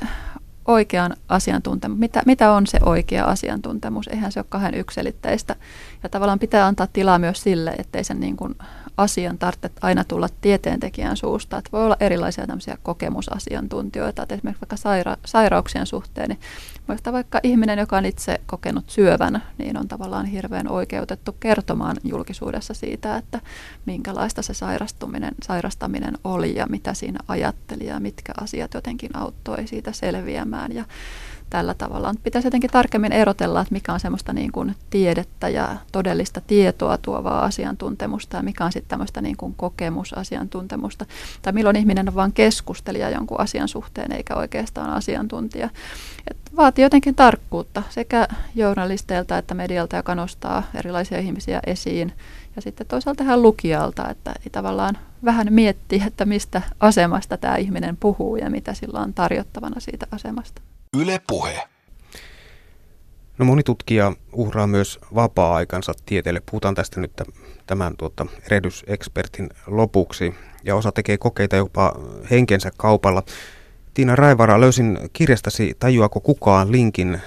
oikean 0.69 1.15
asiantuntemus, 1.29 1.99
mitä, 1.99 2.21
mitä 2.25 2.51
on 2.51 2.67
se 2.67 2.79
oikea 2.85 3.25
asiantuntemus, 3.25 4.07
eihän 4.07 4.31
se 4.31 4.39
ole 4.39 4.45
kahden 4.49 4.73
ykselitteistä. 4.73 5.55
Ja 6.03 6.09
tavallaan 6.09 6.39
pitää 6.39 6.65
antaa 6.65 6.87
tilaa 6.87 7.19
myös 7.19 7.43
sille, 7.43 7.71
ettei 7.77 8.03
sen 8.03 8.19
niin 8.19 8.37
kuin 8.37 8.55
asian 8.97 9.37
tarvitse 9.37 9.71
aina 9.81 10.03
tulla 10.03 10.29
tieteentekijän 10.41 11.17
suusta. 11.17 11.57
Että 11.57 11.71
voi 11.71 11.85
olla 11.85 11.97
erilaisia 11.99 12.47
tämmöisiä 12.47 12.77
kokemusasiantuntijoita, 12.83 14.23
että 14.23 14.35
esimerkiksi 14.35 14.61
vaikka 14.61 14.75
saira- 14.75 15.19
sairauksien 15.25 15.85
suhteen, 15.85 16.29
niin 16.29 16.39
vaikka 17.11 17.39
ihminen, 17.43 17.79
joka 17.79 17.97
on 17.97 18.05
itse 18.05 18.41
kokenut 18.45 18.89
syövän, 18.89 19.43
niin 19.57 19.77
on 19.77 19.87
tavallaan 19.87 20.25
hirveän 20.25 20.67
oikeutettu 20.67 21.31
kertomaan 21.39 21.97
julkisuudessa 22.03 22.73
siitä, 22.73 23.17
että 23.17 23.41
minkälaista 23.85 24.41
se 24.41 24.53
sairastuminen, 24.53 25.35
sairastaminen 25.43 26.17
oli 26.23 26.55
ja 26.55 26.67
mitä 26.67 26.93
siinä 26.93 27.19
ajatteli 27.27 27.85
ja 27.85 27.99
mitkä 27.99 28.33
asiat 28.41 28.73
jotenkin 28.73 29.15
auttoi 29.15 29.67
siitä 29.67 29.91
selviämään. 29.91 30.58
Ja 30.67 30.85
tällä 31.49 31.73
tavalla. 31.73 32.15
Pitäisi 32.23 32.47
jotenkin 32.47 32.69
tarkemmin 32.69 33.11
erotella, 33.11 33.61
että 33.61 33.73
mikä 33.73 33.93
on 33.93 33.99
semmoista 33.99 34.33
niin 34.33 34.51
kuin 34.51 34.75
tiedettä 34.89 35.49
ja 35.49 35.75
todellista 35.91 36.41
tietoa 36.41 36.97
tuovaa 36.97 37.45
asiantuntemusta 37.45 38.37
ja 38.37 38.43
mikä 38.43 38.65
on 38.65 38.71
sitten 38.71 38.89
tämmöistä 38.89 39.21
niin 39.21 39.37
kuin 39.37 39.53
kokemusasiantuntemusta. 39.55 41.05
Tai 41.41 41.53
milloin 41.53 41.75
ihminen 41.75 42.09
on 42.09 42.15
vain 42.15 42.33
keskustelija 42.33 43.09
jonkun 43.09 43.39
asian 43.39 43.67
suhteen 43.67 44.11
eikä 44.11 44.35
oikeastaan 44.35 44.89
asiantuntija. 44.89 45.69
Et 46.31 46.37
vaatii 46.55 46.83
jotenkin 46.83 47.15
tarkkuutta 47.15 47.83
sekä 47.89 48.27
journalisteilta 48.55 49.37
että 49.37 49.53
medialta, 49.53 49.95
joka 49.95 50.15
nostaa 50.15 50.63
erilaisia 50.75 51.19
ihmisiä 51.19 51.59
esiin. 51.65 52.13
Ja 52.55 52.61
sitten 52.61 52.87
toisaalta 52.87 53.23
hän 53.23 53.41
lukijalta, 53.41 54.09
että 54.09 54.31
ei 54.31 54.49
tavallaan 54.51 54.97
vähän 55.25 55.47
miettiä, 55.49 56.05
että 56.05 56.25
mistä 56.25 56.61
asemasta 56.79 57.37
tämä 57.37 57.55
ihminen 57.55 57.97
puhuu 57.97 58.35
ja 58.35 58.49
mitä 58.49 58.73
sillä 58.73 58.99
on 58.99 59.13
tarjottavana 59.13 59.79
siitä 59.79 60.07
asemasta. 60.11 60.61
Yle 60.97 61.21
Puhe. 61.27 61.67
No 63.37 63.45
moni 63.45 63.63
tutkija 63.63 64.13
uhraa 64.33 64.67
myös 64.67 64.99
vapaa-aikansa 65.15 65.93
tieteelle. 66.05 66.41
Puhutaan 66.51 66.75
tästä 66.75 66.99
nyt 66.99 67.11
tämän 67.67 67.97
tuota, 67.97 68.25
redys-ekspertin 68.47 69.49
lopuksi. 69.67 70.35
Ja 70.63 70.75
osa 70.75 70.91
tekee 70.91 71.17
kokeita 71.17 71.55
jopa 71.55 71.93
henkensä 72.31 72.71
kaupalla. 72.77 73.23
Tiina 73.93 74.15
Raivara, 74.15 74.61
löysin 74.61 74.99
kirjastasi 75.13 75.75
Tajuako 75.79 76.19
kukaan 76.19 76.71
linkin 76.71 77.21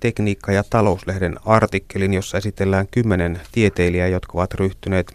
tekniikka- 0.00 0.52
ja 0.52 0.64
talouslehden 0.70 1.36
artikkelin, 1.44 2.14
jossa 2.14 2.38
esitellään 2.38 2.86
kymmenen 2.90 3.40
tieteilijää, 3.52 4.08
jotka 4.08 4.32
ovat 4.34 4.54
ryhtyneet 4.54 5.12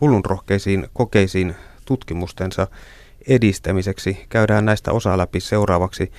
hullunrohkeisiin 0.00 0.88
kokeisiin 0.92 1.54
tutkimustensa 1.90 2.66
edistämiseksi. 3.28 4.26
Käydään 4.28 4.64
näistä 4.64 4.92
osa 4.92 5.18
läpi 5.18 5.40
seuraavaksi. 5.40 6.12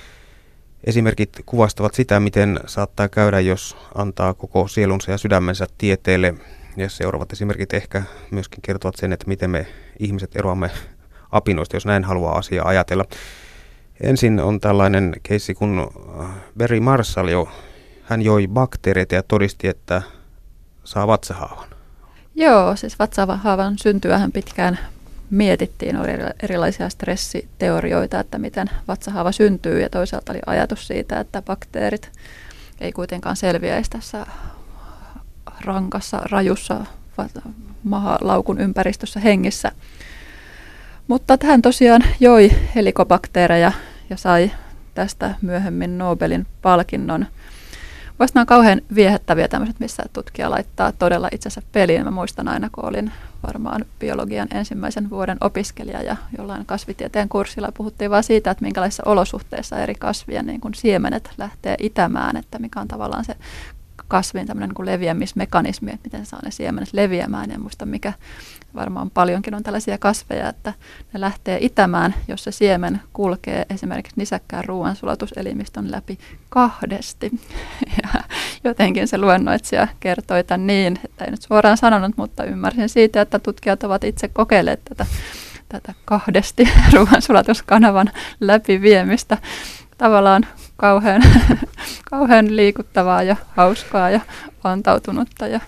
Esimerkit 0.84 1.40
kuvastavat 1.46 1.94
sitä, 1.94 2.20
miten 2.20 2.60
saattaa 2.66 3.08
käydä, 3.08 3.40
jos 3.40 3.76
antaa 3.94 4.34
koko 4.34 4.68
sielunsa 4.68 5.10
ja 5.10 5.18
sydämensä 5.18 5.66
tieteelle. 5.78 6.34
Ja 6.76 6.88
seuraavat 6.88 7.32
esimerkit 7.32 7.74
ehkä 7.74 8.02
myöskin 8.30 8.62
kertovat 8.62 8.94
sen, 8.96 9.12
että 9.12 9.28
miten 9.28 9.50
me 9.50 9.66
ihmiset 9.98 10.36
eroamme 10.36 10.70
apinoista, 11.30 11.76
jos 11.76 11.86
näin 11.86 12.04
haluaa 12.04 12.38
asiaa 12.38 12.68
ajatella. 12.68 13.04
Ensin 14.00 14.40
on 14.40 14.60
tällainen 14.60 15.12
keissi, 15.22 15.54
kun 15.54 15.90
äh, 16.20 16.30
Barry 16.58 16.80
Marshall 16.80 17.28
jo, 17.28 17.48
hän 18.02 18.22
joi 18.22 18.48
bakteereita 18.48 19.14
ja 19.14 19.22
todisti, 19.22 19.68
että 19.68 20.02
saa 20.84 21.06
vatsahaavan. 21.06 21.68
Joo, 22.34 22.76
siis 22.76 22.98
vatsahaavan 22.98 23.78
syntyähän 23.78 24.32
pitkään 24.32 24.78
mietittiin, 25.32 25.96
oli 25.96 26.10
erilaisia 26.42 26.88
stressiteorioita, 26.88 28.20
että 28.20 28.38
miten 28.38 28.70
vatsahaava 28.88 29.32
syntyy 29.32 29.80
ja 29.80 29.90
toisaalta 29.90 30.32
oli 30.32 30.40
ajatus 30.46 30.86
siitä, 30.86 31.20
että 31.20 31.42
bakteerit 31.42 32.10
ei 32.80 32.92
kuitenkaan 32.92 33.36
selviäisi 33.36 33.90
tässä 33.90 34.26
rankassa, 35.60 36.20
rajussa 36.30 36.86
mahalaukun 37.82 38.60
ympäristössä 38.60 39.20
hengissä. 39.20 39.72
Mutta 41.08 41.38
hän 41.42 41.62
tosiaan 41.62 42.02
joi 42.20 42.50
helikobakteereja 42.74 43.72
ja 44.10 44.16
sai 44.16 44.50
tästä 44.94 45.34
myöhemmin 45.42 45.98
Nobelin 45.98 46.46
palkinnon. 46.62 47.26
Voisi 48.18 48.34
nämä 48.34 48.44
kauhean 48.44 48.80
viehättäviä 48.94 49.48
tämmöiset, 49.48 49.80
missä 49.80 50.02
tutkija 50.12 50.50
laittaa 50.50 50.92
todella 50.92 51.28
itsensä 51.32 51.62
peliin. 51.72 52.04
Mä 52.04 52.10
muistan 52.10 52.48
aina, 52.48 52.70
kun 52.72 52.84
olin 52.84 53.12
varmaan 53.46 53.84
biologian 54.00 54.48
ensimmäisen 54.54 55.10
vuoden 55.10 55.36
opiskelija 55.40 56.02
ja 56.02 56.16
jollain 56.38 56.66
kasvitieteen 56.66 57.28
kurssilla 57.28 57.72
puhuttiin 57.76 58.10
vain 58.10 58.24
siitä, 58.24 58.50
että 58.50 58.64
minkälaisissa 58.64 59.02
olosuhteissa 59.06 59.78
eri 59.78 59.94
kasvien 59.94 60.46
niin 60.46 60.60
kun 60.60 60.74
siemenet 60.74 61.30
lähtee 61.38 61.76
itämään, 61.78 62.36
että 62.36 62.58
mikä 62.58 62.80
on 62.80 62.88
tavallaan 62.88 63.24
se 63.24 63.36
kasvin 64.12 64.46
tämmöinen 64.46 64.70
niin 64.78 64.86
leviämismekanismi, 64.86 65.90
että 65.90 66.04
miten 66.04 66.26
saa 66.26 66.40
ne 66.44 66.50
siemenet 66.50 66.92
leviämään. 66.92 67.50
En 67.50 67.60
muista 67.60 67.86
mikä, 67.86 68.12
varmaan 68.74 69.10
paljonkin 69.10 69.54
on 69.54 69.62
tällaisia 69.62 69.98
kasveja, 69.98 70.48
että 70.48 70.72
ne 71.12 71.20
lähtee 71.20 71.58
itämään, 71.60 72.14
jos 72.28 72.44
se 72.44 72.50
siemen 72.50 73.00
kulkee 73.12 73.66
esimerkiksi 73.70 74.18
nisäkkään 74.20 74.64
ruoansulatuselimistön 74.64 75.90
läpi 75.90 76.18
kahdesti. 76.48 77.30
Ja 78.02 78.22
jotenkin 78.64 79.08
se 79.08 79.18
luennoitsija 79.18 79.88
kertoi 80.00 80.44
tämän 80.44 80.66
niin, 80.66 80.98
että 81.04 81.24
ei 81.24 81.30
nyt 81.30 81.42
suoraan 81.42 81.76
sanonut, 81.76 82.16
mutta 82.16 82.44
ymmärsin 82.44 82.88
siitä, 82.88 83.20
että 83.20 83.38
tutkijat 83.38 83.84
ovat 83.84 84.04
itse 84.04 84.28
kokeilleet 84.28 84.80
tätä, 84.84 85.06
tätä 85.68 85.94
kahdesti 86.04 86.68
ruoansulatuskanavan 86.94 88.10
läpiviemistä. 88.40 89.38
Tavallaan 89.98 90.46
kauhean, 90.76 91.22
kauhean 92.10 92.56
liikuttavaa 92.56 93.22
ja 93.22 93.36
hauskaa 93.48 94.10
ja 94.10 94.20
antautunutta 94.64 95.46
ja 95.46 95.60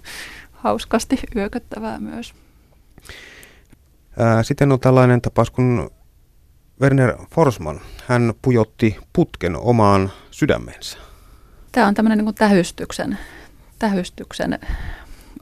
hauskasti 0.52 1.20
yököttävää 1.36 2.00
myös. 2.00 2.34
Sitten 4.42 4.72
on 4.72 4.80
tällainen 4.80 5.20
tapaus, 5.20 5.50
kun 5.50 5.90
Werner 6.80 7.16
Forsman, 7.30 7.80
hän 8.06 8.34
pujotti 8.42 8.96
putken 9.12 9.56
omaan 9.56 10.12
sydämensä. 10.30 10.98
Tämä 11.72 11.86
on 11.86 11.94
tämmöinen 11.94 12.24
niin 12.24 12.34
tähystyksen, 12.34 13.18
tähystyksen 13.78 14.58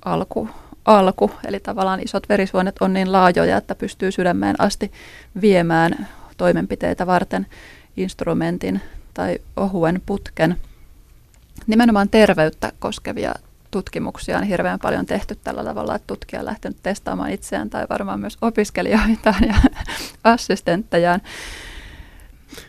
alku, 0.05 0.49
alku, 0.85 1.31
eli 1.45 1.61
tavallaan 1.61 2.01
isot 2.01 2.29
verisuonet 2.29 2.77
on 2.81 2.93
niin 2.93 3.13
laajoja, 3.13 3.57
että 3.57 3.75
pystyy 3.75 4.13
sydämeen 4.13 4.57
asti 4.59 4.93
viemään 5.41 6.09
toimenpiteitä 6.37 7.07
varten 7.07 7.47
instrumentin 7.97 8.81
tai 9.15 9.39
ohuen 9.57 10.03
putken. 10.07 10.57
Nimenomaan 11.67 12.09
terveyttä 12.09 12.73
koskevia 12.79 13.35
tutkimuksia 13.71 14.39
on 14.39 14.45
hirveän 14.45 14.79
paljon 14.79 15.07
tehty 15.07 15.39
tällä 15.45 15.65
tavalla, 15.65 15.95
että 15.95 16.07
tutkija 16.07 16.41
on 16.41 16.47
lähtenyt 16.47 16.79
testaamaan 16.83 17.31
itseään 17.31 17.71
tai 17.71 17.87
varmaan 17.91 18.21
myös 18.21 18.39
opiskelijoitaan 18.41 19.45
ja 19.47 19.55
assistenttejaan. 20.25 21.21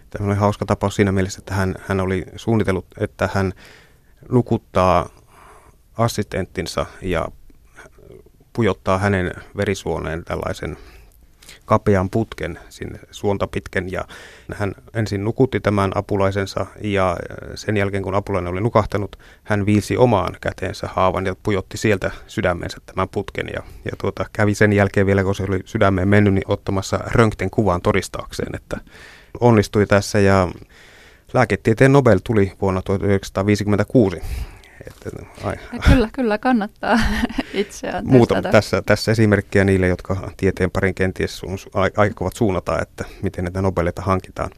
Tämä 0.10 0.27
oli 0.27 0.36
hauska 0.36 0.65
tapaus 0.65 0.95
siinä 0.95 1.12
mielessä, 1.12 1.39
että 1.39 1.53
hän, 1.53 1.75
hän 1.88 1.99
oli 1.99 2.25
suunnitellut, 2.36 2.86
että 2.99 3.29
hän 3.34 3.53
nukuttaa 4.29 5.10
assistenttinsa 5.97 6.86
ja 7.01 7.27
pujottaa 8.53 8.97
hänen 8.97 9.32
verisuoneen 9.58 10.23
tällaisen 10.23 10.77
kapean 11.65 12.10
putken 12.10 12.60
sinne 12.69 12.99
suonta 13.12 13.47
pitken 13.47 13.91
ja 13.91 14.06
hän 14.54 14.73
ensin 14.93 15.23
nukutti 15.23 15.60
tämän 15.60 15.91
apulaisensa 15.95 16.65
ja 16.82 17.10
äh, 17.10 17.49
sen 17.56 17.78
jälkeen 17.78 18.04
kun 18.04 18.15
apulainen 18.15 18.52
oli 18.52 18.62
nukahtanut, 18.62 19.15
hän 19.43 19.65
viisi 19.65 19.97
omaan 19.97 20.36
käteensä 20.41 20.89
haavan 20.93 21.26
ja 21.26 21.36
pujotti 21.43 21.78
sieltä 21.78 22.12
sydämensä 22.28 22.78
tämän 22.86 23.10
putken 23.10 23.47
ja, 23.54 23.63
ja 23.86 23.91
tuota, 23.97 24.26
kävi 24.34 24.56
sen 24.56 24.73
jälkeen 24.73 25.06
vielä, 25.06 25.23
kun 25.23 25.36
se 25.36 25.43
oli 25.43 25.60
sydämeen 25.65 26.08
mennyt, 26.08 26.34
niin 26.34 26.43
ottamassa 26.47 26.99
röntgen 27.06 27.49
kuvan 27.49 27.82
todistaakseen, 27.82 28.56
että 28.56 28.78
onnistui 29.39 29.86
tässä 29.86 30.19
ja 30.19 30.47
lääketieteen 31.34 31.93
Nobel 31.93 32.19
tuli 32.23 32.52
vuonna 32.62 32.82
1956 32.82 34.21
että, 34.88 35.10
ai. 35.43 35.56
Kyllä, 35.86 36.10
kyllä 36.13 36.38
kannattaa 36.38 37.00
itseään 37.54 38.08
Muuta, 38.08 38.41
tässä, 38.41 38.82
tässä 38.82 39.12
esimerkkiä 39.12 39.63
niille, 39.63 39.88
jotka 39.88 40.32
tieteen 40.38 40.72
parin 40.72 40.96
kenties 40.96 41.38
su, 41.38 41.48
aikovat 41.98 42.36
suunnata, 42.36 42.82
että 42.82 43.06
miten 43.22 43.43
näitä 43.43 43.62
Nobelita 43.62 44.02
hankitaan. 44.02 44.52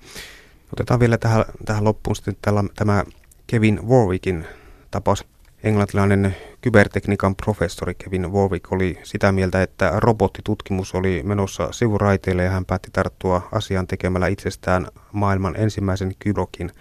Otetaan 0.74 1.00
vielä 1.00 1.18
tähän, 1.18 1.46
tähän 1.66 1.84
loppuun 1.84 2.16
sitten 2.16 2.36
tällä, 2.42 2.64
tämä 2.76 3.04
Kevin 3.48 3.80
Warwickin 3.88 4.46
tapaus. 4.92 5.26
Englantilainen 5.64 6.36
kybertekniikan 6.62 7.36
professori 7.36 7.96
Kevin 7.96 8.34
Warwick 8.34 8.72
oli 8.72 9.00
sitä 9.04 9.32
mieltä, 9.32 9.62
että 9.62 9.92
robottitutkimus 9.96 10.96
oli 10.96 11.22
menossa 11.24 11.72
sivuraiteille 11.72 12.44
ja 12.44 12.50
hän 12.50 12.66
päätti 12.66 12.90
tarttua 12.94 13.50
asiaan 13.52 13.88
tekemällä 13.88 14.28
itsestään 14.28 14.88
maailman 15.12 15.56
ensimmäisen 15.58 16.16
kyrokin. 16.20 16.72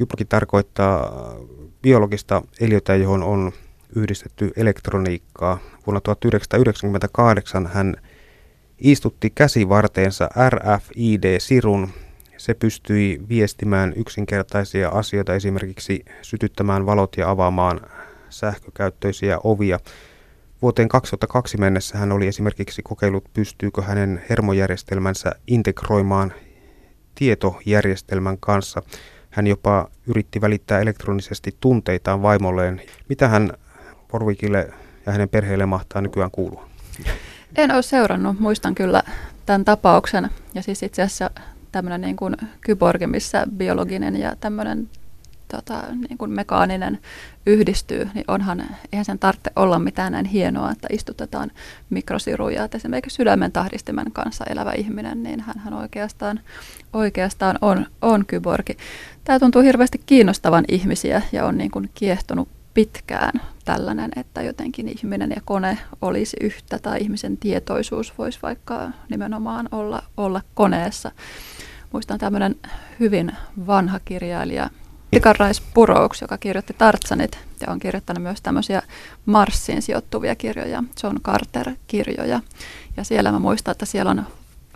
Kyproki 0.00 0.24
tarkoittaa 0.24 1.34
biologista 1.82 2.42
eliötä, 2.60 2.94
johon 2.96 3.22
on 3.22 3.52
yhdistetty 3.96 4.50
elektroniikkaa. 4.56 5.58
Vuonna 5.86 6.00
1998 6.00 7.66
hän 7.66 7.96
istutti 8.78 9.30
käsivarteensa 9.30 10.28
RFID-sirun. 10.50 11.88
Se 12.36 12.54
pystyi 12.54 13.20
viestimään 13.28 13.92
yksinkertaisia 13.96 14.88
asioita, 14.88 15.34
esimerkiksi 15.34 16.04
sytyttämään 16.22 16.86
valot 16.86 17.16
ja 17.16 17.30
avaamaan 17.30 17.80
sähkökäyttöisiä 18.30 19.38
ovia. 19.44 19.80
Vuoteen 20.62 20.88
2002 20.88 21.58
mennessä 21.58 21.98
hän 21.98 22.12
oli 22.12 22.26
esimerkiksi 22.26 22.82
kokeillut, 22.82 23.24
pystyykö 23.34 23.82
hänen 23.82 24.22
hermojärjestelmänsä 24.30 25.32
integroimaan 25.46 26.32
tietojärjestelmän 27.14 28.38
kanssa. 28.38 28.82
Hän 29.30 29.46
jopa 29.46 29.88
yritti 30.06 30.40
välittää 30.40 30.80
elektronisesti 30.80 31.56
tunteitaan 31.60 32.22
vaimolleen. 32.22 32.82
Mitä 33.08 33.28
hän 33.28 33.52
Porvikille 34.08 34.70
ja 35.06 35.12
hänen 35.12 35.28
perheelle 35.28 35.66
mahtaa 35.66 36.02
nykyään 36.02 36.30
kuulua? 36.30 36.68
En 37.56 37.70
ole 37.70 37.82
seurannut, 37.82 38.40
muistan 38.40 38.74
kyllä 38.74 39.02
tämän 39.46 39.64
tapauksen. 39.64 40.30
Ja 40.54 40.62
siis 40.62 40.82
itse 40.82 41.02
asiassa 41.02 41.30
tämmöinen 41.72 42.00
niin 42.00 42.16
kuin 42.16 42.36
kyborgi, 42.60 43.06
missä 43.06 43.46
biologinen 43.56 44.16
ja 44.16 44.36
tämmöinen 44.36 44.88
tota, 45.50 45.82
niin 46.08 46.18
kuin 46.18 46.30
mekaaninen 46.30 46.98
yhdistyy, 47.46 48.08
niin 48.14 48.24
onhan, 48.28 48.66
eihän 48.92 49.04
sen 49.04 49.18
tarvitse 49.18 49.50
olla 49.56 49.78
mitään 49.78 50.12
näin 50.12 50.26
hienoa, 50.26 50.70
että 50.70 50.88
istutetaan 50.92 51.50
mikrosiruja. 51.90 52.64
Että 52.64 52.76
esimerkiksi 52.76 53.16
sydämen 53.16 53.52
tahdistimen 53.52 54.12
kanssa 54.12 54.44
elävä 54.44 54.72
ihminen, 54.72 55.22
niin 55.22 55.44
hän 55.58 55.74
oikeastaan, 55.74 56.40
oikeastaan 56.92 57.58
on, 57.62 57.86
on 58.02 58.26
kyborgi. 58.26 58.76
Tämä 59.24 59.38
tuntuu 59.38 59.62
hirveästi 59.62 60.00
kiinnostavan 60.06 60.64
ihmisiä 60.68 61.22
ja 61.32 61.46
on 61.46 61.58
niin 61.58 61.70
kuin 61.70 61.90
kiehtonut 61.94 62.48
pitkään 62.74 63.40
tällainen, 63.64 64.10
että 64.16 64.42
jotenkin 64.42 64.88
ihminen 64.88 65.30
ja 65.30 65.40
kone 65.44 65.78
olisi 66.02 66.36
yhtä 66.40 66.78
tai 66.78 66.98
ihmisen 67.00 67.36
tietoisuus 67.36 68.18
voisi 68.18 68.38
vaikka 68.42 68.90
nimenomaan 69.08 69.68
olla, 69.72 70.02
olla 70.16 70.42
koneessa. 70.54 71.12
Muistan 71.92 72.18
tämmöinen 72.18 72.56
hyvin 73.00 73.32
vanha 73.66 74.00
kirjailija 74.04 74.70
Rice 75.12 75.62
Burroughs, 75.74 76.20
joka 76.20 76.38
kirjoitti 76.38 76.74
Tartsanit 76.78 77.38
ja 77.60 77.72
on 77.72 77.78
kirjoittanut 77.78 78.22
myös 78.22 78.40
tämmöisiä 78.40 78.82
Marsiin 79.26 79.82
sijoittuvia 79.82 80.34
kirjoja, 80.34 80.84
John 81.02 81.16
Carter-kirjoja. 81.22 82.40
Ja 82.96 83.04
siellä 83.04 83.32
mä 83.32 83.38
muistan, 83.38 83.72
että 83.72 83.86
siellä 83.86 84.10
on 84.10 84.26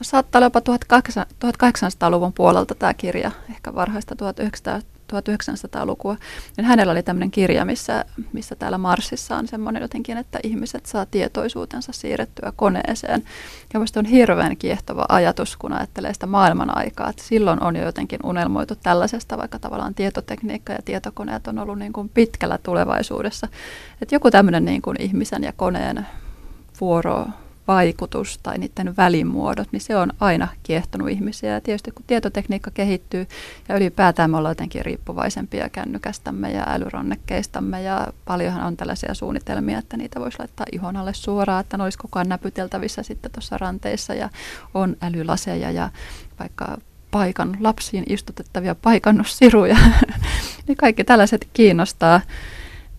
saattaa 0.03 0.38
olla 0.38 0.47
jopa 0.47 0.61
1800-luvun 0.61 2.33
puolelta 2.33 2.75
tämä 2.75 2.94
kirja, 2.94 3.31
ehkä 3.51 3.75
varhaista 3.75 4.16
1900 4.16 4.93
1900-lukua, 5.12 6.17
niin 6.57 6.64
hänellä 6.64 6.90
oli 6.90 7.03
tämmöinen 7.03 7.31
kirja, 7.31 7.64
missä, 7.64 8.05
missä 8.33 8.55
täällä 8.55 8.79
Marsissa 8.79 9.37
on 9.37 9.49
semmoinen 9.49 9.83
jotenkin, 9.83 10.19
että 10.19 10.38
ihmiset 10.43 10.87
saa 10.87 11.07
tietoisuutensa 11.07 11.93
siirrettyä 11.93 12.53
koneeseen. 12.57 13.23
Ja 13.73 13.81
minusta 13.81 14.01
on 14.01 14.07
hirveän 14.07 14.57
kiehtova 14.57 15.07
ajatus, 15.09 15.57
kun 15.57 15.73
ajattelee 15.73 16.14
sitä 16.14 16.27
maailman 16.27 16.77
aikaa, 16.77 17.11
että 17.11 17.23
silloin 17.23 17.62
on 17.62 17.77
jo 17.77 17.85
jotenkin 17.85 18.21
unelmoitu 18.25 18.75
tällaisesta, 18.83 19.38
vaikka 19.38 19.59
tavallaan 19.59 19.95
tietotekniikka 19.95 20.73
ja 20.73 20.83
tietokoneet 20.85 21.47
on 21.47 21.59
ollut 21.59 21.79
niin 21.79 21.93
kuin 21.93 22.09
pitkällä 22.09 22.59
tulevaisuudessa. 22.62 23.49
Että 24.03 24.14
joku 24.14 24.31
tämmöinen 24.31 24.64
niin 24.64 24.83
kuin 24.83 25.03
ihmisen 25.03 25.43
ja 25.43 25.53
koneen 25.57 26.07
vuoro 26.81 27.26
vaikutus 27.69 28.39
tai 28.43 28.59
niiden 28.59 28.97
välimuodot, 28.97 29.69
niin 29.73 29.81
se 29.81 29.97
on 29.97 30.12
aina 30.21 30.49
kiehtonut 30.62 31.11
ihmisiä. 31.11 31.53
Ja 31.53 31.61
tietysti 31.61 31.91
kun 31.91 32.05
tietotekniikka 32.07 32.71
kehittyy 32.71 33.27
ja 33.69 33.77
ylipäätään 33.77 34.31
me 34.31 34.37
ollaan 34.37 34.51
jotenkin 34.51 34.85
riippuvaisempia 34.85 35.69
kännykästämme 35.69 36.53
ja 36.53 36.65
älyronnekkeistamme 36.69 37.83
ja 37.83 38.07
paljonhan 38.25 38.67
on 38.67 38.77
tällaisia 38.77 39.15
suunnitelmia, 39.15 39.79
että 39.79 39.97
niitä 39.97 40.21
voisi 40.21 40.39
laittaa 40.39 40.67
ihon 40.73 40.97
alle 40.97 41.15
suoraan, 41.15 41.61
että 41.61 41.77
ne 41.77 41.83
olisi 41.83 41.99
koko 41.99 42.19
ajan 42.19 42.29
näpyteltävissä 42.29 43.03
sitten 43.03 43.31
tuossa 43.31 43.59
ranteissa 43.59 44.15
ja 44.15 44.31
on 44.75 44.97
älylaseja 45.03 45.71
ja 45.71 45.91
vaikka 46.39 46.79
paikan 47.11 47.57
lapsiin 47.61 48.05
istutettavia 48.09 48.75
paikannussiruja. 48.75 49.77
niin 50.69 50.77
kaikki 50.77 51.05
tällaiset 51.05 51.49
kiinnostaa. 51.53 52.21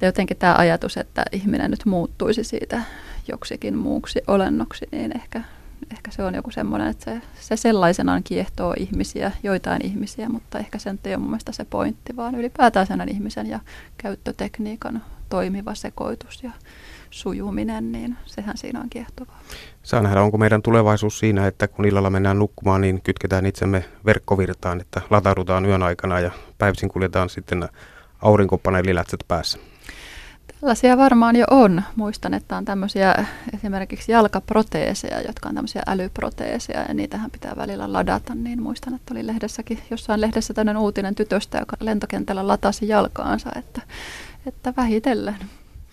Ja 0.01 0.07
jotenkin 0.07 0.37
tämä 0.37 0.55
ajatus, 0.55 0.97
että 0.97 1.25
ihminen 1.31 1.71
nyt 1.71 1.85
muuttuisi 1.85 2.43
siitä 2.43 2.81
joksikin 3.27 3.77
muuksi 3.77 4.21
olennoksi, 4.27 4.85
niin 4.91 5.15
ehkä 5.15 5.41
ehkä 5.91 6.11
se 6.11 6.23
on 6.23 6.35
joku 6.35 6.51
semmoinen, 6.51 6.87
että 6.87 7.05
se, 7.05 7.21
se 7.39 7.55
sellaisenaan 7.55 8.23
kiehtoo 8.23 8.73
ihmisiä, 8.77 9.31
joitain 9.43 9.85
ihmisiä, 9.85 10.29
mutta 10.29 10.59
ehkä 10.59 10.79
se 10.79 10.89
ei 10.89 11.13
ole 11.13 11.17
mun 11.17 11.29
mielestä 11.29 11.51
se 11.51 11.65
pointti, 11.65 12.15
vaan 12.15 12.35
ylipäätään 12.35 12.87
sen 12.87 13.09
ihmisen 13.09 13.47
ja 13.47 13.59
käyttötekniikan 13.97 15.03
toimiva 15.29 15.75
sekoitus 15.75 16.43
ja 16.43 16.51
sujuminen, 17.09 17.91
niin 17.91 18.17
sehän 18.25 18.57
siinä 18.57 18.79
on 18.79 18.89
kiehtovaa. 18.89 19.39
Saa 19.83 20.01
nähdä, 20.01 20.21
onko 20.21 20.37
meidän 20.37 20.61
tulevaisuus 20.61 21.19
siinä, 21.19 21.47
että 21.47 21.67
kun 21.67 21.85
illalla 21.85 22.09
mennään 22.09 22.39
nukkumaan, 22.39 22.81
niin 22.81 23.01
kytketään 23.01 23.45
itsemme 23.45 23.85
verkkovirtaan, 24.05 24.81
että 24.81 25.01
lataudutaan 25.09 25.65
yön 25.65 25.83
aikana 25.83 26.19
ja 26.19 26.31
päivisin 26.57 26.89
kuljetaan 26.89 27.29
sitten 27.29 27.69
aurinkopaneelilätset 28.21 29.25
päässä. 29.27 29.59
Tällaisia 30.61 30.97
varmaan 30.97 31.35
jo 31.35 31.45
on. 31.51 31.83
Muistan, 31.95 32.33
että 32.33 32.57
on 32.57 32.65
tämmöisiä 32.65 33.25
esimerkiksi 33.53 34.11
jalkaproteeseja, 34.11 35.21
jotka 35.21 35.49
on 35.49 35.55
tämmöisiä 35.55 35.83
älyproteeseja 35.87 36.81
ja 36.87 36.93
niitähän 36.93 37.31
pitää 37.31 37.55
välillä 37.55 37.93
ladata. 37.93 38.35
Niin 38.35 38.61
muistan, 38.61 38.95
että 38.95 39.13
oli 39.13 39.27
lehdessäkin, 39.27 39.79
jossain 39.91 40.21
lehdessä 40.21 40.53
tämmöinen 40.53 40.81
uutinen 40.81 41.15
tytöstä, 41.15 41.57
joka 41.57 41.77
lentokentällä 41.79 42.47
latasi 42.47 42.87
jalkaansa, 42.87 43.49
että, 43.55 43.81
että 44.47 44.73
vähitellen. 44.77 45.37